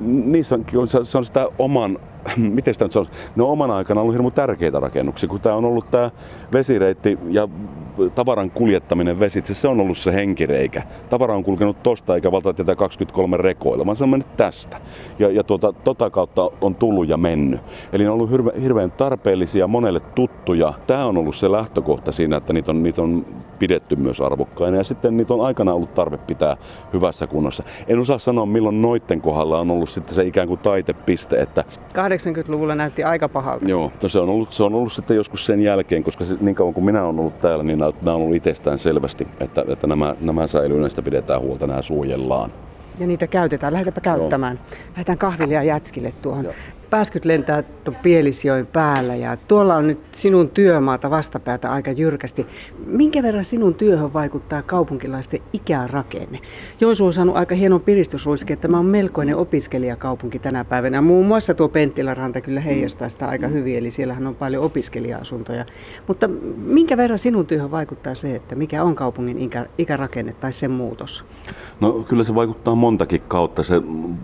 niissä 0.00 0.58
on, 0.76 0.88
se 1.04 1.18
on 1.18 1.24
sitä 1.24 1.48
oman 1.58 1.98
miten 2.36 2.74
sitä 2.74 2.84
nyt 2.84 2.96
on, 2.96 3.06
ne 3.36 3.42
on 3.42 3.50
oman 3.50 3.70
aikana 3.70 4.00
ollut 4.00 4.14
hirveän 4.14 4.32
tärkeitä 4.32 4.80
rakennuksia, 4.80 5.28
kun 5.28 5.40
tämä 5.40 5.54
on 5.54 5.64
ollut 5.64 5.90
tämä 5.90 6.10
vesireitti 6.52 7.18
ja 7.30 7.48
tavaran 8.14 8.50
kuljettaminen 8.50 9.20
vesitse, 9.20 9.54
se 9.54 9.68
on 9.68 9.80
ollut 9.80 9.98
se 9.98 10.14
henkireikä. 10.14 10.82
Tavara 11.10 11.34
on 11.34 11.44
kulkenut 11.44 11.82
tosta 11.82 12.14
eikä 12.14 12.32
valtatietä 12.32 12.74
23 12.74 13.36
rekoilla, 13.36 13.86
vaan 13.86 13.96
se 13.96 14.04
on 14.04 14.10
mennyt 14.10 14.36
tästä. 14.36 14.80
Ja, 15.18 15.30
ja 15.30 15.44
tuota, 15.44 15.72
tota 15.72 16.10
kautta 16.10 16.50
on 16.60 16.74
tullut 16.74 17.08
ja 17.08 17.16
mennyt. 17.16 17.60
Eli 17.92 18.04
ne 18.04 18.10
on 18.10 18.14
ollut 18.14 18.30
hirve, 18.30 18.52
hirveän 18.62 18.90
tarpeellisia, 18.90 19.66
monelle 19.66 20.00
tuttuja. 20.00 20.74
Tämä 20.86 21.06
on 21.06 21.16
ollut 21.16 21.36
se 21.36 21.52
lähtökohta 21.52 22.12
siinä, 22.12 22.36
että 22.36 22.52
niitä 22.52 22.70
on, 22.70 22.82
niitä 22.82 23.02
on 23.02 23.26
pidetty 23.58 23.96
myös 23.96 24.20
arvokkaina. 24.20 24.76
Ja 24.76 24.84
sitten 24.84 25.16
niitä 25.16 25.34
on 25.34 25.46
aikana 25.46 25.74
ollut 25.74 25.94
tarve 25.94 26.18
pitää 26.18 26.56
hyvässä 26.92 27.26
kunnossa. 27.26 27.62
En 27.88 27.98
osaa 27.98 28.18
sanoa, 28.18 28.46
milloin 28.46 28.82
noitten 28.82 29.20
kohdalla 29.20 29.60
on 29.60 29.70
ollut 29.70 29.90
sitten 29.90 30.14
se 30.14 30.24
ikään 30.24 30.48
kuin 30.48 30.60
taitepiste, 30.60 31.40
että 31.40 31.64
80-luvulla 32.12 32.74
näytti 32.74 33.04
aika 33.04 33.28
pahalta. 33.28 33.68
Joo, 33.68 33.92
no 34.02 34.08
se 34.08 34.18
on 34.18 34.28
ollut, 34.28 34.52
se 34.52 34.62
on 34.62 34.74
ollut 34.74 34.92
sitten 34.92 35.16
joskus 35.16 35.46
sen 35.46 35.60
jälkeen, 35.60 36.02
koska 36.02 36.24
se, 36.24 36.36
niin 36.40 36.54
kauan 36.54 36.74
kuin 36.74 36.84
minä 36.84 37.04
olen 37.04 37.20
ollut 37.20 37.40
täällä, 37.40 37.64
niin 37.64 37.78
nämä 37.78 37.92
on 38.04 38.22
ollut 38.22 38.36
itsestään 38.36 38.78
selvästi, 38.78 39.28
että, 39.40 39.64
että 39.68 39.86
nämä, 39.86 40.14
nämä 40.20 40.46
säilyy, 40.46 40.80
näistä 40.80 41.02
pidetään 41.02 41.40
huolta, 41.40 41.66
nämä 41.66 41.82
suojellaan. 41.82 42.52
Ja 42.98 43.06
niitä 43.06 43.26
käytetään. 43.26 43.72
Lähdetäänpä 43.72 44.00
käyttämään. 44.00 44.58
Joo. 44.70 44.78
Lähdetään 44.90 45.18
kahville 45.18 45.54
ja 45.54 45.62
jätskille 45.62 46.12
tuohon. 46.22 46.44
Joo 46.44 46.54
pääskyt 46.92 47.24
lentää 47.24 47.62
Pielisjoen 48.02 48.66
päällä 48.66 49.16
ja 49.16 49.36
tuolla 49.36 49.76
on 49.76 49.86
nyt 49.86 49.98
sinun 50.12 50.50
työmaata 50.50 51.10
vastapäätä 51.10 51.72
aika 51.72 51.90
jyrkästi. 51.90 52.46
Minkä 52.86 53.22
verran 53.22 53.44
sinun 53.44 53.74
työhön 53.74 54.12
vaikuttaa 54.12 54.62
kaupunkilaisten 54.62 55.40
ikärakenne? 55.52 56.40
Joensuu 56.80 57.06
on 57.06 57.12
saanut 57.12 57.36
aika 57.36 57.54
hienon 57.54 57.80
piristysruiske, 57.80 58.52
että 58.52 58.68
tämä 58.68 58.78
on 58.78 58.86
melkoinen 58.86 59.36
opiskelijakaupunki 59.36 60.38
tänä 60.38 60.64
päivänä. 60.64 61.00
Muun 61.00 61.26
muassa 61.26 61.54
tuo 61.54 61.68
Penttiläranta 61.68 62.40
kyllä 62.40 62.60
heijastaa 62.60 63.08
sitä 63.08 63.28
aika 63.28 63.48
hyvin, 63.48 63.78
eli 63.78 63.90
siellähän 63.90 64.26
on 64.26 64.34
paljon 64.34 64.64
opiskelija-asuntoja. 64.64 65.64
Mutta 66.08 66.28
minkä 66.56 66.96
verran 66.96 67.18
sinun 67.18 67.46
työhön 67.46 67.70
vaikuttaa 67.70 68.14
se, 68.14 68.34
että 68.34 68.54
mikä 68.54 68.82
on 68.82 68.94
kaupungin 68.94 69.38
ikä, 69.38 69.66
ikärakenne 69.78 70.32
tai 70.32 70.52
sen 70.52 70.70
muutos? 70.70 71.24
No 71.80 71.92
kyllä 71.92 72.24
se 72.24 72.34
vaikuttaa 72.34 72.74
montakin 72.74 73.22
kautta. 73.28 73.62
Se 73.62 73.74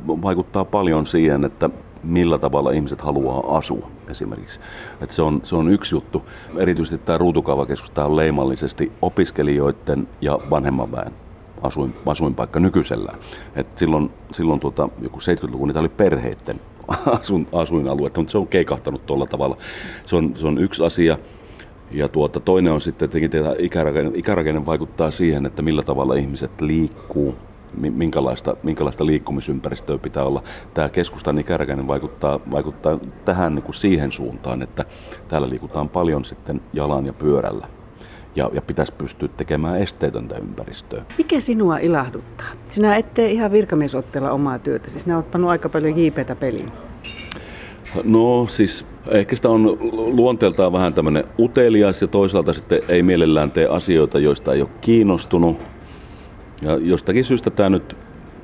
vaikuttaa 0.07 0.65
paljon 0.65 1.07
siihen, 1.07 1.45
että 1.45 1.71
millä 2.03 2.39
tavalla 2.39 2.71
ihmiset 2.71 3.01
haluaa 3.01 3.57
asua 3.59 3.91
esimerkiksi. 4.09 4.61
Et 5.01 5.11
se, 5.11 5.23
on, 5.23 5.41
se 5.45 5.57
on 5.57 5.73
yksi 5.73 5.95
juttu. 5.95 6.23
Erityisesti 6.57 7.07
tämä 7.07 7.19
ruutukaavakeskus 7.19 7.91
tämä 7.91 8.07
on 8.07 8.17
leimallisesti 8.17 8.93
opiskelijoiden 9.03 10.09
ja 10.21 10.39
vanhemman 10.51 10.93
väen 10.93 11.13
asuin, 11.63 11.95
asuinpaikka 12.07 12.61
nykyisellään. 12.61 13.19
Et 13.57 13.79
silloin 13.79 14.11
silloin 14.31 14.61
tuota, 14.61 14.89
joku 15.03 15.19
70-luvun 15.19 15.69
niitä 15.69 15.81
oli 15.81 15.89
perheiden 15.89 16.61
asuin, 17.21 17.47
asuinaluetta, 17.53 18.21
mutta 18.21 18.31
se 18.31 18.39
on 18.39 18.49
keikahtanut 18.49 19.07
tuolla 19.07 19.27
tavalla. 19.27 19.57
Se 20.05 20.17
on, 20.17 20.33
se 20.37 20.47
on 20.47 20.59
yksi 20.59 20.85
asia. 20.85 21.19
Ja 21.91 22.09
tuota, 22.09 22.41
toinen 22.41 22.73
on 22.73 22.81
sitten 22.81 23.11
että 23.23 23.55
ikärakenne, 23.59 24.11
ikärakenne 24.15 24.67
vaikuttaa 24.67 25.11
siihen, 25.11 25.47
että 25.47 25.63
millä 25.63 25.83
tavalla 25.83 26.15
ihmiset 26.15 26.61
liikkuu, 26.61 27.35
minkälaista, 27.77 28.57
minkälaista 28.63 29.07
liikkumisympäristöä 29.07 29.99
pitää 29.99 30.25
olla. 30.25 30.43
Tämä 30.75 30.89
keskustan 30.89 31.39
ikäräkäinen 31.39 31.89
vaikuttaa, 31.89 32.41
vaikuttaa 32.51 32.99
tähän 33.25 33.55
niin 33.55 33.63
kuin 33.63 33.75
siihen 33.75 34.13
suuntaan, 34.13 34.63
että 34.63 34.85
täällä 35.29 35.49
liikutaan 35.49 35.89
paljon 35.89 36.25
sitten 36.25 36.61
jalan 36.73 37.07
ja 37.07 37.13
pyörällä. 37.13 37.67
Ja, 38.37 38.51
ja 38.53 38.63
pitäisi 38.63 38.93
pystyä 38.93 39.29
tekemään 39.29 39.83
esteetöntä 39.83 40.37
ympäristöä. 40.37 41.03
Mikä 41.19 41.41
sinua 41.41 41.79
ilahduttaa? 41.79 42.47
Sinä 42.69 42.97
et 42.97 43.15
tee 43.15 43.31
ihan 43.31 43.53
virkamiesotteella 43.53 44.31
omaa 44.31 44.59
työtä, 44.59 44.91
siis 44.91 45.03
sinä 45.03 45.17
olet 45.17 45.31
pannut 45.31 45.51
aika 45.51 45.69
paljon 45.69 45.99
jiipeitä 45.99 46.37
peliin. 46.37 46.73
No 48.05 48.47
siis 48.49 48.87
ehkä 49.11 49.37
sitä 49.37 49.49
on 49.49 49.79
luonteeltaan 50.17 50.73
vähän 50.73 50.95
tämmöinen 50.95 51.25
utelias 51.39 52.03
ja 52.03 52.09
toisaalta 52.09 52.53
sitten 52.53 52.81
ei 52.89 53.03
mielellään 53.03 53.51
tee 53.51 53.67
asioita, 53.67 54.19
joista 54.19 54.55
ei 54.55 54.61
ole 54.61 54.71
kiinnostunut 54.81 55.57
ja 56.63 56.77
jostakin 56.77 57.25
syystä 57.25 57.51
tämä 57.51 57.71
nyt, 57.71 57.97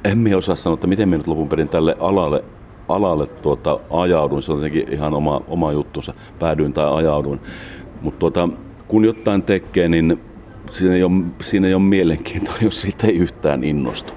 en 0.04 0.18
minä 0.18 0.36
osaa 0.36 0.56
sanoa, 0.56 0.74
että 0.74 0.86
miten 0.86 1.08
minä 1.08 1.18
nyt 1.18 1.26
lopun 1.26 1.48
perin 1.48 1.68
tälle 1.68 1.96
alalle, 2.00 2.44
alalle 2.88 3.26
tuota, 3.26 3.80
ajauduin. 3.90 4.42
Se 4.42 4.52
on 4.52 4.58
jotenkin 4.58 4.92
ihan 4.92 5.14
oma, 5.14 5.40
oma 5.48 5.72
juttunsa, 5.72 6.14
päädyin 6.38 6.72
tai 6.72 6.94
ajauduin. 6.94 7.40
Mutta 8.00 8.18
tuota, 8.18 8.48
kun 8.88 9.04
jotain 9.04 9.42
tekee, 9.42 9.88
niin 9.88 10.20
siinä 10.70 10.94
ei, 10.94 11.02
ole, 11.02 11.24
siinä 11.42 11.68
ei 11.68 11.74
ole 11.74 11.82
mielenkiintoa, 11.82 12.54
jos 12.62 12.80
siitä 12.80 13.06
ei 13.06 13.16
yhtään 13.16 13.64
innostu. 13.64 14.14